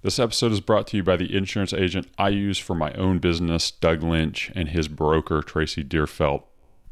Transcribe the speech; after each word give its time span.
This 0.00 0.20
episode 0.20 0.52
is 0.52 0.60
brought 0.60 0.86
to 0.88 0.96
you 0.96 1.02
by 1.02 1.16
the 1.16 1.36
insurance 1.36 1.72
agent 1.72 2.06
I 2.16 2.28
use 2.28 2.56
for 2.56 2.76
my 2.76 2.92
own 2.92 3.18
business, 3.18 3.72
Doug 3.72 4.00
Lynch, 4.00 4.52
and 4.54 4.68
his 4.68 4.86
broker, 4.86 5.42
Tracy 5.42 5.82
Deerfelt, 5.82 6.44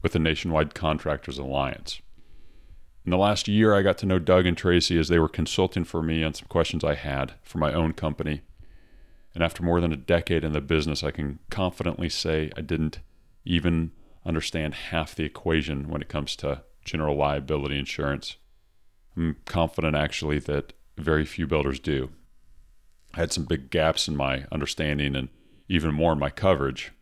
with 0.02 0.10
the 0.10 0.18
Nationwide 0.18 0.74
Contractors 0.74 1.38
Alliance. 1.38 2.00
In 3.04 3.12
the 3.12 3.16
last 3.16 3.46
year, 3.46 3.76
I 3.76 3.82
got 3.82 3.96
to 3.98 4.06
know 4.06 4.18
Doug 4.18 4.44
and 4.44 4.56
Tracy 4.56 4.98
as 4.98 5.06
they 5.06 5.20
were 5.20 5.28
consulting 5.28 5.84
for 5.84 6.02
me 6.02 6.24
on 6.24 6.34
some 6.34 6.48
questions 6.48 6.82
I 6.82 6.96
had 6.96 7.34
for 7.44 7.58
my 7.58 7.72
own 7.72 7.92
company. 7.92 8.40
And 9.34 9.44
after 9.44 9.62
more 9.62 9.80
than 9.80 9.92
a 9.92 9.96
decade 9.96 10.42
in 10.42 10.52
the 10.52 10.60
business, 10.60 11.04
I 11.04 11.12
can 11.12 11.38
confidently 11.48 12.08
say 12.08 12.50
I 12.56 12.60
didn't 12.60 12.98
even 13.44 13.92
understand 14.24 14.74
half 14.74 15.14
the 15.14 15.22
equation 15.22 15.88
when 15.88 16.02
it 16.02 16.08
comes 16.08 16.34
to 16.36 16.62
general 16.84 17.14
liability 17.14 17.78
insurance. 17.78 18.34
I'm 19.16 19.36
confident 19.44 19.94
actually 19.94 20.40
that 20.40 20.72
very 20.98 21.24
few 21.24 21.46
builders 21.46 21.78
do. 21.78 22.10
Had 23.16 23.32
some 23.32 23.44
big 23.46 23.70
gaps 23.70 24.08
in 24.08 24.14
my 24.14 24.44
understanding 24.52 25.16
and 25.16 25.30
even 25.70 25.94
more 25.94 26.12
in 26.12 26.18
my 26.18 26.28
coverage. 26.28 26.92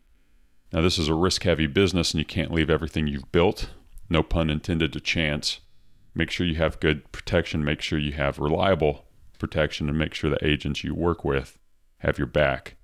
Now, 0.72 0.80
this 0.80 0.96
is 0.96 1.08
a 1.08 1.14
risk 1.14 1.42
heavy 1.42 1.66
business 1.66 2.12
and 2.12 2.20
you 2.20 2.24
can't 2.24 2.52
leave 2.52 2.70
everything 2.70 3.08
you've 3.08 3.32
built, 3.32 3.70
no 4.08 4.22
pun 4.22 4.48
intended, 4.48 4.92
to 4.92 5.00
chance. 5.00 5.58
Make 6.14 6.30
sure 6.30 6.46
you 6.46 6.54
have 6.54 6.78
good 6.78 7.10
protection, 7.10 7.64
make 7.64 7.80
sure 7.80 7.98
you 7.98 8.12
have 8.12 8.38
reliable 8.38 9.06
protection, 9.40 9.88
and 9.88 9.98
make 9.98 10.14
sure 10.14 10.30
the 10.30 10.46
agents 10.46 10.84
you 10.84 10.94
work 10.94 11.24
with 11.24 11.58
have 11.98 12.16
your 12.16 12.28
back. 12.28 12.76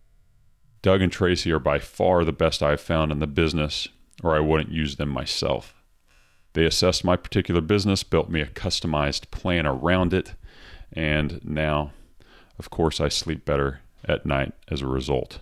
Doug 0.82 1.00
and 1.00 1.12
Tracy 1.12 1.52
are 1.52 1.60
by 1.60 1.78
far 1.78 2.24
the 2.24 2.32
best 2.32 2.64
I've 2.64 2.80
found 2.80 3.12
in 3.12 3.20
the 3.20 3.28
business, 3.28 3.86
or 4.24 4.34
I 4.34 4.40
wouldn't 4.40 4.72
use 4.72 4.96
them 4.96 5.08
myself. 5.08 5.72
They 6.54 6.64
assessed 6.64 7.04
my 7.04 7.14
particular 7.14 7.60
business, 7.60 8.02
built 8.02 8.28
me 8.28 8.40
a 8.40 8.46
customized 8.46 9.30
plan 9.30 9.68
around 9.68 10.12
it, 10.12 10.34
and 10.92 11.40
now 11.44 11.92
of 12.60 12.68
course, 12.68 13.00
I 13.00 13.08
sleep 13.08 13.46
better 13.46 13.80
at 14.04 14.26
night 14.26 14.52
as 14.68 14.82
a 14.82 14.86
result. 14.86 15.38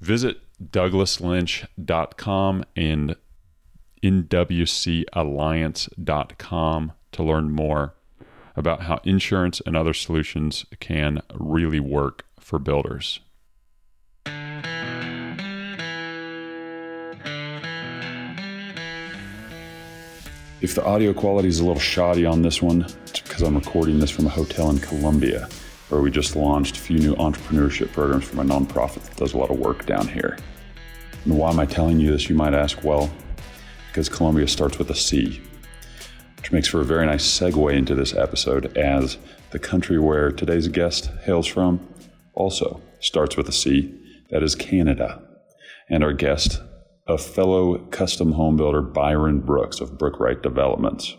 Visit 0.00 0.38
douglaslynch.com 0.60 2.64
and 2.74 3.14
nwcalliance.com 4.02 6.92
to 7.12 7.22
learn 7.22 7.52
more 7.52 7.94
about 8.56 8.82
how 8.82 9.00
insurance 9.04 9.62
and 9.64 9.76
other 9.76 9.94
solutions 9.94 10.66
can 10.80 11.22
really 11.32 11.78
work 11.78 12.24
for 12.40 12.58
builders. 12.58 13.20
If 20.60 20.74
the 20.74 20.84
audio 20.84 21.12
quality 21.12 21.46
is 21.46 21.60
a 21.60 21.64
little 21.64 21.78
shoddy 21.78 22.26
on 22.26 22.42
this 22.42 22.60
one, 22.60 22.82
it's 23.04 23.20
because 23.20 23.42
I'm 23.42 23.54
recording 23.54 24.00
this 24.00 24.10
from 24.10 24.26
a 24.26 24.30
hotel 24.30 24.70
in 24.70 24.80
Colombia 24.80 25.48
where 25.88 26.00
we 26.00 26.10
just 26.10 26.36
launched 26.36 26.76
a 26.76 26.80
few 26.80 26.98
new 26.98 27.14
entrepreneurship 27.16 27.92
programs 27.92 28.24
for 28.24 28.36
my 28.36 28.44
nonprofit 28.44 29.02
that 29.02 29.16
does 29.16 29.34
a 29.34 29.38
lot 29.38 29.50
of 29.50 29.58
work 29.58 29.86
down 29.86 30.08
here. 30.08 30.36
And 31.24 31.38
why 31.38 31.50
am 31.50 31.60
I 31.60 31.66
telling 31.66 32.00
you 32.00 32.10
this, 32.10 32.28
you 32.28 32.34
might 32.34 32.54
ask? 32.54 32.82
Well, 32.82 33.10
because 33.88 34.08
Colombia 34.08 34.46
starts 34.48 34.78
with 34.78 34.90
a 34.90 34.94
C, 34.94 35.40
which 36.36 36.52
makes 36.52 36.68
for 36.68 36.80
a 36.80 36.84
very 36.84 37.06
nice 37.06 37.24
segue 37.24 37.72
into 37.72 37.94
this 37.94 38.14
episode, 38.14 38.76
as 38.76 39.18
the 39.50 39.58
country 39.58 39.98
where 39.98 40.30
today's 40.30 40.68
guest 40.68 41.10
hails 41.24 41.46
from 41.46 41.80
also 42.34 42.80
starts 43.00 43.36
with 43.36 43.48
a 43.48 43.52
C, 43.52 43.94
that 44.30 44.42
is 44.42 44.54
Canada. 44.54 45.22
And 45.88 46.02
our 46.02 46.12
guest, 46.12 46.60
a 47.06 47.16
fellow 47.16 47.78
custom 47.86 48.32
home 48.32 48.56
builder, 48.56 48.82
Byron 48.82 49.40
Brooks 49.40 49.80
of 49.80 49.96
Brookwright 49.96 50.42
Developments. 50.42 51.16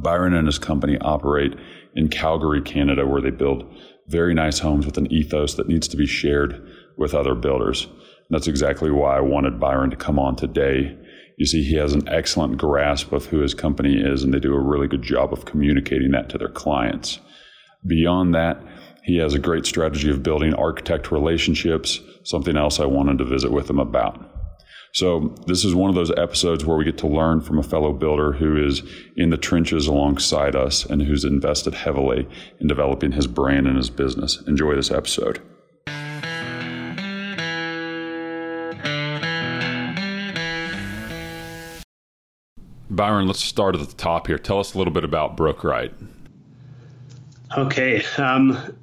Byron 0.00 0.34
and 0.34 0.46
his 0.46 0.58
company 0.58 0.98
operate 0.98 1.54
in 1.94 2.08
Calgary, 2.08 2.62
Canada, 2.62 3.06
where 3.06 3.20
they 3.20 3.30
build 3.30 3.64
very 4.08 4.34
nice 4.34 4.58
homes 4.58 4.86
with 4.86 4.98
an 4.98 5.10
ethos 5.12 5.54
that 5.54 5.68
needs 5.68 5.88
to 5.88 5.96
be 5.96 6.06
shared 6.06 6.66
with 6.96 7.14
other 7.14 7.34
builders. 7.34 7.84
And 7.84 8.30
that's 8.30 8.48
exactly 8.48 8.90
why 8.90 9.16
I 9.16 9.20
wanted 9.20 9.60
Byron 9.60 9.90
to 9.90 9.96
come 9.96 10.18
on 10.18 10.36
today. 10.36 10.96
You 11.36 11.46
see, 11.46 11.62
he 11.62 11.76
has 11.76 11.92
an 11.94 12.08
excellent 12.08 12.58
grasp 12.58 13.12
of 13.12 13.26
who 13.26 13.38
his 13.38 13.54
company 13.54 14.00
is, 14.00 14.22
and 14.22 14.34
they 14.34 14.40
do 14.40 14.54
a 14.54 14.60
really 14.60 14.88
good 14.88 15.02
job 15.02 15.32
of 15.32 15.46
communicating 15.46 16.10
that 16.10 16.28
to 16.30 16.38
their 16.38 16.48
clients. 16.48 17.18
Beyond 17.86 18.34
that, 18.34 18.62
he 19.04 19.16
has 19.18 19.32
a 19.32 19.38
great 19.38 19.64
strategy 19.64 20.10
of 20.10 20.22
building 20.22 20.54
architect 20.54 21.10
relationships, 21.10 22.00
something 22.24 22.56
else 22.56 22.78
I 22.78 22.84
wanted 22.84 23.18
to 23.18 23.24
visit 23.24 23.50
with 23.50 23.70
him 23.70 23.78
about. 23.78 24.39
So, 24.92 25.34
this 25.46 25.64
is 25.64 25.74
one 25.74 25.88
of 25.88 25.94
those 25.94 26.10
episodes 26.16 26.64
where 26.64 26.76
we 26.76 26.84
get 26.84 26.98
to 26.98 27.06
learn 27.06 27.40
from 27.40 27.58
a 27.58 27.62
fellow 27.62 27.92
builder 27.92 28.32
who 28.32 28.56
is 28.56 28.82
in 29.16 29.30
the 29.30 29.36
trenches 29.36 29.86
alongside 29.86 30.56
us 30.56 30.84
and 30.84 31.00
who's 31.00 31.24
invested 31.24 31.74
heavily 31.74 32.28
in 32.58 32.66
developing 32.66 33.12
his 33.12 33.28
brand 33.28 33.68
and 33.68 33.76
his 33.76 33.88
business. 33.88 34.42
Enjoy 34.48 34.74
this 34.74 34.90
episode. 34.90 35.40
Byron, 42.90 43.28
let's 43.28 43.42
start 43.42 43.76
at 43.76 43.88
the 43.88 43.94
top 43.94 44.26
here. 44.26 44.38
Tell 44.38 44.58
us 44.58 44.74
a 44.74 44.78
little 44.78 44.92
bit 44.92 45.04
about 45.04 45.36
Brookwright. 45.36 45.94
Okay. 47.56 48.02
Um, 48.18 48.76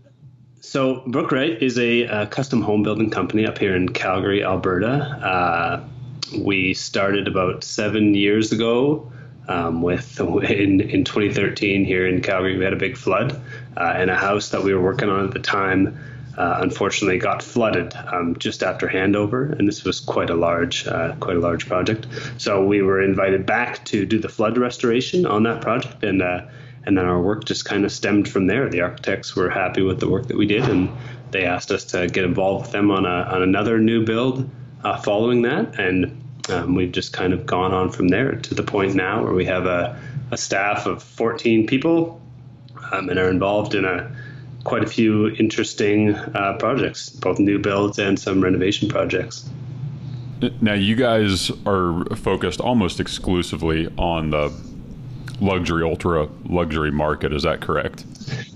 so 0.62 1.04
Brookwright 1.08 1.62
is 1.62 1.78
a, 1.78 2.04
a, 2.04 2.28
custom 2.28 2.62
home 2.62 2.84
building 2.84 3.10
company 3.10 3.46
up 3.46 3.58
here 3.58 3.76
in 3.76 3.90
Calgary, 3.90 4.44
Alberta. 4.44 4.90
Uh, 4.90 5.88
we 6.32 6.74
started 6.74 7.28
about 7.28 7.64
seven 7.64 8.14
years 8.14 8.52
ago 8.52 9.12
um, 9.48 9.82
with 9.82 10.20
in, 10.20 10.82
in 10.82 11.04
2013 11.04 11.86
here 11.86 12.08
in 12.08 12.22
Calgary. 12.22 12.58
We 12.58 12.64
had 12.64 12.74
a 12.74 12.78
big 12.78 12.98
flood, 12.98 13.40
uh, 13.76 13.94
and 13.96 14.10
a 14.10 14.16
house 14.16 14.50
that 14.50 14.64
we 14.64 14.74
were 14.74 14.82
working 14.82 15.10
on 15.10 15.26
at 15.26 15.32
the 15.32 15.40
time. 15.40 15.98
Uh, 16.38 16.60
unfortunately, 16.62 17.18
got 17.18 17.42
flooded 17.42 17.96
um, 17.96 18.36
just 18.38 18.62
after 18.62 18.88
handover, 18.88 19.58
and 19.58 19.68
this 19.68 19.84
was 19.84 20.00
quite 20.00 20.30
a 20.30 20.36
large, 20.36 20.86
uh, 20.86 21.16
quite 21.20 21.36
a 21.36 21.40
large 21.40 21.68
project. 21.68 22.06
So 22.38 22.64
we 22.64 22.84
were 22.84 23.02
invited 23.02 23.46
back 23.46 23.84
to 23.86 24.06
do 24.06 24.20
the 24.20 24.30
flood 24.30 24.58
restoration 24.58 25.26
on 25.26 25.44
that 25.44 25.62
project, 25.62 26.04
and 26.04 26.22
uh, 26.22 26.46
and 26.86 26.98
then 26.98 27.06
our 27.06 27.20
work 27.20 27.46
just 27.46 27.66
kind 27.66 27.86
of 27.86 27.92
stemmed 27.92 28.30
from 28.30 28.48
there. 28.48 28.70
The 28.70 28.82
architects 28.82 29.36
were 29.36 29.50
happy 29.50 29.82
with 29.82 30.00
the 30.00 30.08
work 30.08 30.28
that 30.28 30.38
we 30.38 30.46
did, 30.46 30.64
and 30.64 30.90
they 31.32 31.46
asked 31.46 31.72
us 31.72 31.86
to 31.86 32.08
get 32.08 32.24
involved 32.24 32.66
with 32.66 32.72
them 32.72 32.92
on 32.92 33.06
a 33.06 33.30
on 33.34 33.42
another 33.42 33.80
new 33.80 34.06
build 34.06 34.48
uh, 34.88 34.98
following 35.02 35.42
that, 35.42 35.78
and 35.78 36.06
um, 36.50 36.74
we've 36.74 36.94
just 36.94 37.12
kind 37.12 37.34
of 37.34 37.46
gone 37.46 37.74
on 37.74 37.92
from 37.92 38.08
there 38.08 38.36
to 38.36 38.56
the 38.56 38.64
point 38.64 38.96
now 38.96 39.22
where 39.22 39.34
we 39.34 39.44
have 39.44 39.66
a, 39.66 40.00
a 40.32 40.38
staff 40.38 40.86
of 40.86 41.04
14 41.04 41.68
people 41.68 42.22
um, 42.94 43.10
and 43.10 43.20
are 43.20 43.30
involved 43.30 43.76
in 43.76 43.84
a 43.84 44.10
quite 44.64 44.84
a 44.84 44.88
few 44.88 45.30
interesting 45.32 46.16
uh, 46.16 46.56
projects, 46.58 47.10
both 47.10 47.38
new 47.38 47.60
builds 47.60 48.00
and 48.00 48.18
some 48.18 48.42
renovation 48.42 48.88
projects. 48.88 49.50
Now, 50.62 50.74
you 50.74 50.96
guys 50.96 51.52
are 51.66 52.06
focused 52.16 52.62
almost 52.62 53.02
exclusively 53.02 53.92
on 53.98 54.30
the 54.30 54.54
luxury, 55.42 55.84
ultra 55.84 56.30
luxury 56.46 56.92
market. 56.92 57.34
Is 57.34 57.44
that 57.44 57.60
correct? 57.60 58.06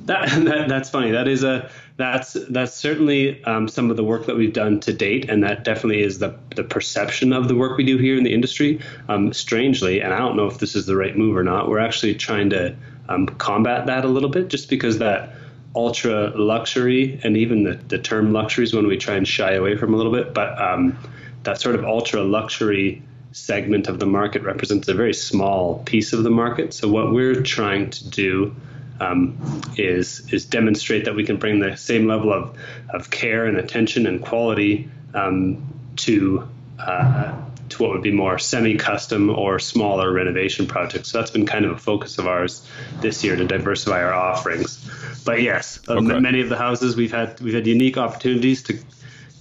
That, 0.06 0.30
that 0.46 0.70
that's 0.70 0.90
funny. 0.90 1.12
That 1.12 1.28
is 1.28 1.44
a 1.44 1.70
that's 2.02 2.34
that's 2.50 2.74
certainly 2.74 3.44
um, 3.46 3.68
some 3.68 3.92
of 3.92 3.98
the 3.98 4.04
work 4.04 4.26
that 4.26 4.36
we've 4.36 4.54
done 4.54 4.80
to 4.82 4.94
date, 4.94 5.30
and 5.30 5.44
that 5.44 5.64
definitely 5.64 6.02
is 6.02 6.20
the 6.20 6.38
the 6.56 6.64
perception 6.64 7.34
of 7.34 7.48
the 7.48 7.56
work 7.56 7.78
we 7.78 7.84
do 7.84 7.98
here 7.98 8.18
in 8.18 8.24
the 8.24 8.34
industry. 8.34 8.80
Um, 9.08 9.34
strangely, 9.34 10.02
and 10.02 10.14
I 10.14 10.18
don't 10.18 10.36
know 10.36 10.48
if 10.48 10.58
this 10.60 10.76
is 10.76 10.86
the 10.86 10.96
right 10.96 11.16
move 11.16 11.38
or 11.38 11.44
not. 11.44 11.70
We're 11.70 11.80
actually 11.80 12.16
trying 12.16 12.50
to 12.52 12.76
um, 13.08 13.28
combat 13.28 13.86
that 13.86 14.06
a 14.06 14.08
little 14.08 14.30
bit, 14.30 14.48
just 14.48 14.70
because 14.70 14.98
that 15.00 15.36
ultra 15.76 16.30
luxury 16.36 17.20
and 17.24 17.38
even 17.38 17.64
the, 17.64 17.76
the 17.76 17.98
term 17.98 18.34
luxury 18.34 18.64
is 18.64 18.74
one 18.74 18.88
we 18.88 18.98
try 18.98 19.16
and 19.16 19.28
shy 19.28 19.54
away 19.54 19.78
from 19.78 19.94
a 19.94 19.98
little 19.98 20.12
bit, 20.12 20.34
but 20.34 20.62
um, 20.62 20.98
that 21.44 21.62
sort 21.62 21.76
of 21.76 21.86
ultra 21.86 22.22
luxury 22.24 23.02
segment 23.32 23.88
of 23.88 24.00
the 24.00 24.06
market 24.06 24.44
represents 24.44 24.88
a 24.90 24.94
very 24.94 25.14
small 25.14 25.80
piece 25.86 26.12
of 26.12 26.24
the 26.24 26.30
market. 26.30 26.74
So 26.74 26.90
what 26.90 27.14
we're 27.14 27.42
trying 27.42 27.90
to 27.92 28.10
do 28.10 28.56
um, 29.02 29.36
is 29.78 30.32
is 30.32 30.46
demonstrate 30.46 31.06
that 31.06 31.16
we 31.16 31.26
can 31.26 31.38
bring 31.38 31.60
the 31.60 31.76
same 31.76 32.06
level 32.08 32.32
of, 32.32 32.56
of 32.90 33.10
care 33.10 33.46
and 33.48 33.58
attention 33.58 34.06
and 34.06 34.22
quality 34.22 34.90
um, 35.14 35.68
to 35.96 36.48
uh, 36.80 37.34
to 37.70 37.82
what 37.82 37.92
would 37.92 38.04
be 38.04 38.12
more 38.12 38.38
semi-custom 38.38 39.30
or 39.30 39.58
smaller 39.58 40.12
renovation 40.12 40.68
projects. 40.68 41.10
So 41.10 41.18
that's 41.18 41.32
been 41.32 41.46
kind 41.46 41.66
of 41.66 41.72
a 41.72 41.78
focus 41.78 42.18
of 42.20 42.28
ours 42.28 42.68
this 43.00 43.24
year 43.24 43.36
to 43.36 43.46
diversify 43.46 44.04
our 44.04 44.14
offerings. 44.14 44.88
But 45.26 45.42
yes, 45.42 45.80
uh, 45.88 45.94
okay. 45.94 46.20
many 46.20 46.42
of 46.42 46.50
the 46.50 46.58
houses 46.58 46.96
we've 46.96 47.12
had 47.12 47.40
we've 47.42 47.56
had 47.56 47.66
unique 47.68 47.98
opportunities 47.98 48.64
to 48.64 48.80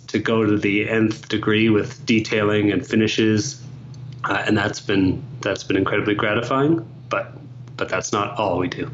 to 0.09 0.19
go 0.19 0.45
to 0.45 0.57
the 0.57 0.89
nth 0.89 1.29
degree 1.29 1.69
with 1.69 2.05
detailing 2.07 2.73
and 2.73 2.87
finishes, 2.87 3.63
uh, 4.25 4.43
and 4.47 4.57
that's 4.57 4.81
been 4.81 5.23
that's 5.43 5.65
been 5.65 5.77
incredibly 5.77 6.15
gratifying. 6.15 6.89
But 7.11 7.33
but 7.77 7.91
that's 7.91 8.13
not 8.13 8.39
all 8.39 8.59
we 8.59 8.69
do. 8.69 8.91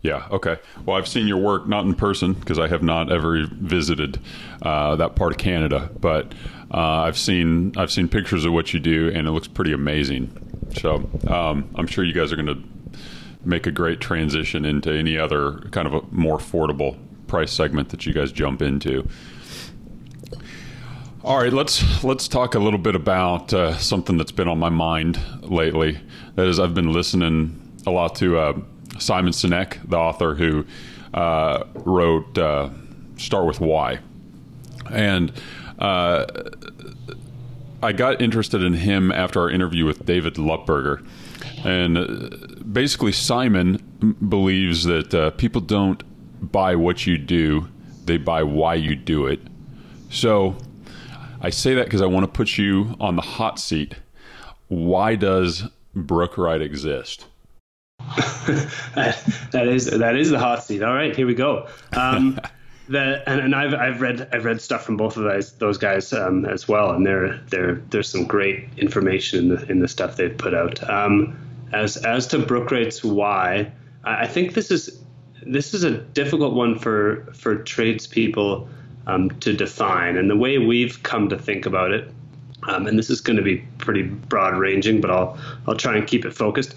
Yeah. 0.00 0.28
Okay. 0.30 0.58
Well, 0.86 0.96
I've 0.96 1.08
seen 1.08 1.26
your 1.26 1.38
work 1.38 1.66
not 1.66 1.84
in 1.84 1.94
person 1.94 2.34
because 2.34 2.58
I 2.58 2.68
have 2.68 2.82
not 2.82 3.10
ever 3.10 3.46
visited 3.50 4.20
uh, 4.62 4.94
that 4.96 5.16
part 5.16 5.32
of 5.32 5.38
Canada, 5.38 5.90
but 5.98 6.32
uh, 6.72 7.02
I've 7.02 7.18
seen 7.18 7.72
I've 7.76 7.90
seen 7.90 8.08
pictures 8.08 8.44
of 8.44 8.52
what 8.52 8.72
you 8.72 8.78
do, 8.78 9.08
and 9.08 9.26
it 9.26 9.32
looks 9.32 9.48
pretty 9.48 9.72
amazing. 9.72 10.30
So 10.76 11.08
um, 11.26 11.68
I'm 11.74 11.86
sure 11.86 12.04
you 12.04 12.12
guys 12.12 12.32
are 12.32 12.36
going 12.36 12.46
to 12.46 12.62
make 13.44 13.66
a 13.66 13.72
great 13.72 14.00
transition 14.00 14.64
into 14.64 14.92
any 14.92 15.18
other 15.18 15.60
kind 15.70 15.88
of 15.88 15.94
a 15.94 16.00
more 16.12 16.38
affordable 16.38 16.96
price 17.26 17.52
segment 17.52 17.88
that 17.88 18.06
you 18.06 18.12
guys 18.12 18.30
jump 18.30 18.62
into. 18.62 19.08
All 21.24 21.38
right, 21.38 21.52
let's 21.52 22.04
let's 22.04 22.28
talk 22.28 22.54
a 22.54 22.58
little 22.60 22.78
bit 22.78 22.94
about 22.94 23.52
uh, 23.52 23.76
something 23.78 24.16
that's 24.16 24.32
been 24.32 24.48
on 24.48 24.58
my 24.58 24.68
mind 24.68 25.18
lately. 25.42 25.98
That 26.36 26.46
is, 26.46 26.60
I've 26.60 26.74
been 26.74 26.92
listening 26.92 27.80
a 27.86 27.90
lot 27.90 28.14
to 28.16 28.38
uh, 28.38 28.60
Simon 28.98 29.32
Sinek, 29.32 29.78
the 29.88 29.96
author 29.96 30.34
who 30.34 30.64
uh, 31.14 31.64
wrote 31.74 32.36
uh, 32.38 32.70
"Start 33.16 33.46
with 33.46 33.60
Why," 33.60 34.00
and 34.90 35.32
uh, 35.78 36.26
I 37.82 37.92
got 37.92 38.20
interested 38.20 38.62
in 38.62 38.74
him 38.74 39.12
after 39.12 39.40
our 39.40 39.50
interview 39.50 39.84
with 39.84 40.04
David 40.04 40.34
Lupberger. 40.34 41.06
And 41.64 41.98
uh, 41.98 42.62
basically, 42.64 43.12
Simon 43.12 43.76
believes 44.28 44.84
that 44.84 45.34
people 45.38 45.60
don't 45.60 46.02
buy 46.52 46.76
what 46.76 47.06
you 47.06 47.18
do, 47.18 47.68
they 48.04 48.16
buy 48.16 48.42
why 48.42 48.74
you 48.74 48.94
do 48.96 49.26
it. 49.26 49.40
So 50.10 50.56
I 51.40 51.50
say 51.50 51.74
that 51.74 51.84
because 51.84 52.02
I 52.02 52.06
want 52.06 52.24
to 52.24 52.32
put 52.32 52.58
you 52.58 52.96
on 53.00 53.16
the 53.16 53.22
hot 53.22 53.58
seat. 53.58 53.94
Why 54.68 55.14
does 55.14 55.64
Brookwright 55.94 56.62
exist? 56.62 57.26
that 58.94 59.68
is 59.68 59.86
that 59.86 60.16
is 60.16 60.30
the 60.30 60.38
hot 60.38 60.64
seat. 60.64 60.82
All 60.82 60.94
right, 60.94 61.14
here 61.14 61.26
we 61.26 61.34
go. 61.34 61.68
Um, 61.92 62.40
the, 62.88 63.22
and, 63.28 63.40
and 63.40 63.54
I've 63.54 63.74
I've 63.74 64.00
read 64.00 64.28
I've 64.32 64.44
read 64.44 64.60
stuff 64.60 64.84
from 64.84 64.96
both 64.96 65.16
of 65.16 65.24
those 65.24 65.52
those 65.52 65.78
guys 65.78 66.12
um, 66.12 66.44
as 66.44 66.66
well, 66.66 66.92
and 66.92 67.06
there 67.06 67.40
there 67.50 67.76
there's 67.90 68.08
some 68.08 68.24
great 68.24 68.68
information 68.76 69.38
in 69.38 69.48
the 69.48 69.70
in 69.70 69.78
the 69.80 69.88
stuff 69.88 70.16
they've 70.16 70.36
put 70.36 70.54
out. 70.54 70.88
Um, 70.88 71.38
as 71.72 71.96
as 71.98 72.26
to 72.28 72.38
Brookwright's 72.38 73.04
why, 73.04 73.70
I 74.04 74.26
think 74.26 74.54
this 74.54 74.70
is 74.70 74.98
this 75.46 75.74
is 75.74 75.84
a 75.84 75.98
difficult 75.98 76.54
one 76.54 76.78
for 76.78 77.28
for 77.34 77.56
tradespeople 77.56 78.68
um, 79.06 79.30
to 79.40 79.52
define. 79.52 80.16
And 80.16 80.30
the 80.30 80.36
way 80.36 80.58
we've 80.58 81.02
come 81.02 81.28
to 81.28 81.38
think 81.38 81.66
about 81.66 81.92
it, 81.92 82.10
um, 82.68 82.86
and 82.86 82.98
this 82.98 83.10
is 83.10 83.20
going 83.20 83.36
to 83.36 83.42
be 83.42 83.58
pretty 83.78 84.02
broad 84.02 84.56
ranging, 84.56 85.00
but 85.00 85.10
I'll 85.10 85.38
I'll 85.66 85.76
try 85.76 85.96
and 85.96 86.06
keep 86.06 86.24
it 86.24 86.32
focused. 86.32 86.74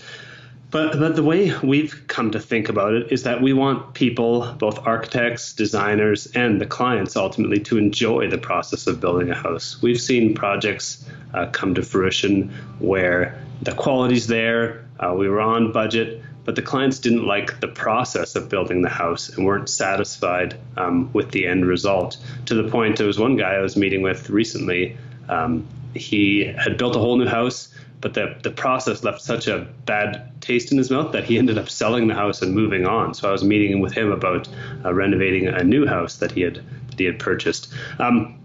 But 0.71 0.97
but 0.97 1.17
the 1.17 1.23
way 1.23 1.53
we've 1.61 2.07
come 2.07 2.31
to 2.31 2.39
think 2.39 2.69
about 2.69 2.93
it 2.93 3.11
is 3.11 3.23
that 3.23 3.41
we 3.41 3.51
want 3.51 3.93
people, 3.93 4.53
both 4.57 4.79
architects, 4.87 5.53
designers, 5.53 6.27
and 6.27 6.61
the 6.61 6.65
clients, 6.65 7.17
ultimately 7.17 7.59
to 7.59 7.77
enjoy 7.77 8.29
the 8.29 8.37
process 8.37 8.87
of 8.87 9.01
building 9.01 9.29
a 9.29 9.35
house. 9.35 9.81
We've 9.81 9.99
seen 9.99 10.33
projects 10.33 11.05
uh, 11.33 11.47
come 11.47 11.75
to 11.75 11.83
fruition 11.83 12.49
where 12.79 13.37
the 13.61 13.73
quality's 13.73 14.27
there, 14.27 14.85
uh, 14.99 15.13
we 15.13 15.27
were 15.27 15.41
on 15.41 15.73
budget, 15.73 16.23
but 16.45 16.55
the 16.55 16.61
clients 16.61 16.99
didn't 16.99 17.25
like 17.25 17.59
the 17.59 17.67
process 17.67 18.35
of 18.35 18.47
building 18.49 18.81
the 18.81 18.89
house 18.89 19.29
and 19.29 19.45
weren't 19.45 19.69
satisfied 19.69 20.57
um, 20.77 21.11
with 21.11 21.31
the 21.31 21.47
end 21.47 21.65
result. 21.65 22.17
To 22.45 22.55
the 22.55 22.69
point, 22.69 22.97
there 22.97 23.07
was 23.07 23.19
one 23.19 23.35
guy 23.35 23.55
I 23.55 23.59
was 23.59 23.75
meeting 23.75 24.01
with 24.01 24.29
recently. 24.29 24.97
Um, 25.27 25.67
he 25.93 26.45
had 26.45 26.77
built 26.77 26.95
a 26.95 26.99
whole 26.99 27.17
new 27.17 27.27
house, 27.27 27.67
but 28.01 28.15
the, 28.15 28.35
the 28.43 28.49
process 28.51 29.03
left 29.03 29.21
such 29.21 29.47
a 29.47 29.67
bad 29.85 30.31
taste 30.41 30.71
in 30.71 30.77
his 30.77 30.89
mouth 30.89 31.11
that 31.11 31.23
he 31.23 31.37
ended 31.37 31.57
up 31.57 31.69
selling 31.69 32.07
the 32.07 32.15
house 32.15 32.41
and 32.41 32.53
moving 32.53 32.85
on. 32.85 33.13
So 33.13 33.29
I 33.29 33.31
was 33.31 33.43
meeting 33.43 33.79
with 33.79 33.93
him 33.93 34.11
about 34.11 34.49
uh, 34.83 34.93
renovating 34.93 35.47
a 35.47 35.63
new 35.63 35.85
house 35.85 36.17
that 36.17 36.31
he 36.31 36.41
had 36.41 36.55
that 36.87 36.99
he 36.99 37.05
had 37.05 37.19
purchased. 37.19 37.73
Um, 37.99 38.39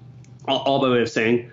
all, 0.47 0.61
all 0.61 0.81
by 0.81 0.91
way 0.91 1.03
of 1.03 1.09
saying, 1.09 1.51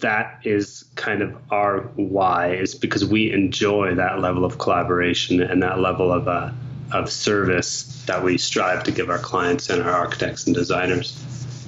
that 0.00 0.40
is 0.44 0.84
kind 0.94 1.22
of 1.22 1.36
our 1.50 1.80
why 1.96 2.52
is 2.54 2.74
because 2.74 3.04
we 3.04 3.32
enjoy 3.32 3.94
that 3.96 4.20
level 4.20 4.44
of 4.44 4.58
collaboration 4.58 5.42
and 5.42 5.62
that 5.62 5.80
level 5.80 6.12
of 6.12 6.28
uh, 6.28 6.50
of 6.92 7.10
service 7.10 8.04
that 8.06 8.22
we 8.22 8.38
strive 8.38 8.82
to 8.84 8.90
give 8.90 9.10
our 9.10 9.18
clients 9.18 9.68
and 9.68 9.82
our 9.82 9.92
architects 9.92 10.46
and 10.46 10.54
designers. 10.54 11.22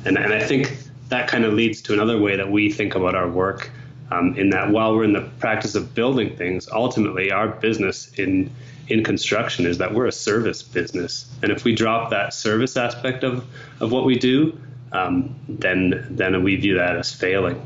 And, 0.07 0.17
and 0.17 0.33
I 0.33 0.43
think 0.43 0.79
that 1.09 1.29
kind 1.29 1.45
of 1.45 1.53
leads 1.53 1.83
to 1.83 1.93
another 1.93 2.19
way 2.19 2.37
that 2.37 2.51
we 2.51 2.73
think 2.73 2.95
about 2.95 3.15
our 3.15 3.29
work. 3.29 3.71
Um, 4.13 4.37
in 4.37 4.51
that 4.51 4.71
while 4.71 4.97
we're 4.97 5.05
in 5.05 5.13
the 5.13 5.29
practice 5.39 5.77
of 5.77 5.95
building 5.95 6.37
things, 6.37 6.69
ultimately 6.69 7.31
our 7.31 7.49
business 7.49 8.11
in 8.15 8.51
in 8.91 9.05
construction 9.05 9.67
is 9.67 9.79
that 9.79 9.95
we're 9.95 10.07
a 10.07 10.13
service 10.13 10.63
business. 10.63 11.31
And 11.43 11.53
if 11.53 11.65
we 11.65 11.75
drop 11.75 12.11
that 12.11 12.35
service 12.35 12.77
aspect 12.77 13.23
of, 13.23 13.47
of 13.79 13.93
what 13.93 14.05
we 14.05 14.19
do, 14.19 14.59
um, 14.93 15.35
then 15.49 16.07
then 16.11 16.43
we 16.43 16.57
view 16.57 16.75
that 16.75 16.97
as 16.97 17.15
failing. 17.15 17.61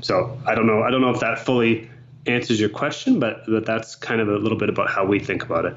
So 0.00 0.36
I 0.44 0.54
don't 0.54 0.66
know. 0.66 0.82
I 0.82 0.90
don't 0.90 1.00
know 1.00 1.10
if 1.10 1.20
that 1.20 1.38
fully 1.38 1.88
answers 2.26 2.58
your 2.60 2.68
question, 2.68 3.20
but 3.20 3.44
but 3.46 3.64
that's 3.64 3.94
kind 3.94 4.20
of 4.20 4.28
a 4.28 4.36
little 4.36 4.58
bit 4.58 4.68
about 4.68 4.90
how 4.90 5.06
we 5.06 5.20
think 5.20 5.44
about 5.44 5.64
it. 5.64 5.76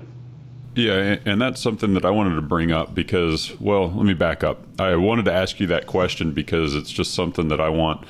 Yeah, 0.75 1.17
and 1.25 1.41
that's 1.41 1.61
something 1.61 1.95
that 1.95 2.05
I 2.05 2.11
wanted 2.11 2.35
to 2.35 2.41
bring 2.43 2.71
up 2.71 2.93
because, 2.93 3.59
well, 3.59 3.91
let 3.91 4.05
me 4.05 4.13
back 4.13 4.43
up. 4.43 4.59
I 4.77 4.95
wanted 4.95 5.25
to 5.25 5.33
ask 5.33 5.59
you 5.59 5.65
that 5.67 5.87
question 5.87 6.33
because 6.33 6.75
it's 6.75 6.91
just 6.91 7.15
something 7.15 7.47
that 7.47 7.59
I 7.59 7.69
want 7.69 8.05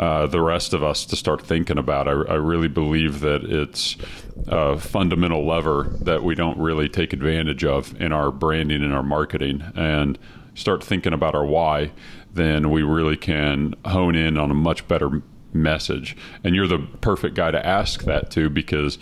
uh, 0.00 0.26
the 0.26 0.40
rest 0.40 0.72
of 0.72 0.82
us 0.82 1.04
to 1.04 1.14
start 1.14 1.42
thinking 1.42 1.76
about. 1.76 2.08
I, 2.08 2.12
I, 2.12 2.34
really 2.36 2.68
believe 2.68 3.20
that 3.20 3.44
it's 3.44 3.98
a 4.46 4.78
fundamental 4.78 5.46
lever 5.46 5.94
that 6.00 6.22
we 6.22 6.34
don't 6.34 6.56
really 6.56 6.88
take 6.88 7.12
advantage 7.12 7.66
of 7.66 8.00
in 8.00 8.10
our 8.10 8.32
branding 8.32 8.82
and 8.82 8.94
our 8.94 9.02
marketing 9.02 9.62
and 9.76 10.18
start 10.54 10.82
thinking 10.82 11.12
about 11.12 11.34
our 11.34 11.44
why, 11.44 11.92
then 12.32 12.70
we 12.70 12.82
really 12.82 13.18
can 13.18 13.74
hone 13.84 14.14
in 14.14 14.38
on 14.38 14.50
a 14.50 14.54
much 14.54 14.88
better 14.88 15.20
message. 15.52 16.16
And 16.42 16.56
you're 16.56 16.66
the 16.66 16.78
perfect 17.02 17.34
guy 17.34 17.50
to 17.50 17.66
ask 17.66 18.04
that 18.04 18.30
to 18.30 18.48
because, 18.48 18.98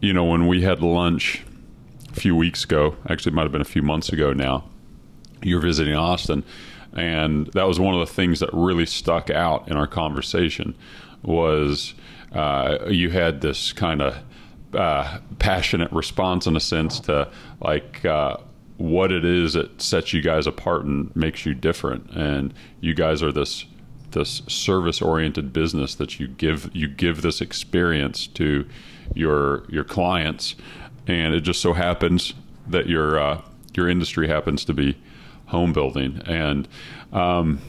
you 0.00 0.12
know, 0.12 0.24
when 0.24 0.48
we 0.48 0.62
had 0.62 0.82
lunch 0.82 1.44
a 2.10 2.14
few 2.14 2.34
weeks 2.34 2.64
ago, 2.64 2.96
actually, 3.08 3.30
it 3.30 3.36
might 3.36 3.42
have 3.42 3.52
been 3.52 3.60
a 3.60 3.64
few 3.64 3.82
months 3.82 4.08
ago 4.08 4.32
now, 4.32 4.64
you 5.40 5.54
were 5.54 5.62
visiting 5.62 5.94
Austin. 5.94 6.42
And 6.94 7.46
that 7.48 7.64
was 7.64 7.80
one 7.80 7.94
of 7.94 8.00
the 8.00 8.12
things 8.12 8.40
that 8.40 8.50
really 8.52 8.86
stuck 8.86 9.30
out 9.30 9.68
in 9.68 9.76
our 9.76 9.86
conversation 9.86 10.76
was 11.22 11.94
uh, 12.32 12.78
you 12.88 13.10
had 13.10 13.40
this 13.40 13.72
kind 13.72 14.02
of 14.02 14.18
uh, 14.74 15.18
passionate 15.38 15.92
response 15.92 16.46
in 16.46 16.56
a 16.56 16.60
sense 16.60 17.00
to 17.00 17.30
like 17.60 18.04
uh, 18.04 18.36
what 18.78 19.12
it 19.12 19.24
is 19.24 19.52
that 19.52 19.80
sets 19.80 20.12
you 20.12 20.22
guys 20.22 20.46
apart 20.46 20.84
and 20.84 21.14
makes 21.14 21.46
you 21.46 21.54
different. 21.54 22.10
And 22.10 22.52
you 22.80 22.94
guys 22.94 23.22
are 23.22 23.32
this 23.32 23.64
this 24.12 24.42
service 24.46 25.00
oriented 25.00 25.52
business 25.54 25.94
that 25.94 26.20
you 26.20 26.28
give 26.28 26.70
you 26.74 26.86
give 26.86 27.22
this 27.22 27.40
experience 27.40 28.26
to 28.26 28.66
your 29.14 29.64
your 29.70 29.84
clients 29.84 30.54
and 31.06 31.34
it 31.34 31.40
just 31.40 31.60
so 31.60 31.72
happens 31.72 32.34
that 32.66 32.86
your 32.88 33.18
uh, 33.18 33.40
your 33.74 33.88
industry 33.88 34.28
happens 34.28 34.64
to 34.64 34.74
be 34.74 34.96
home 35.52 35.72
building 35.72 36.20
and 36.26 36.68
um, 37.12 37.60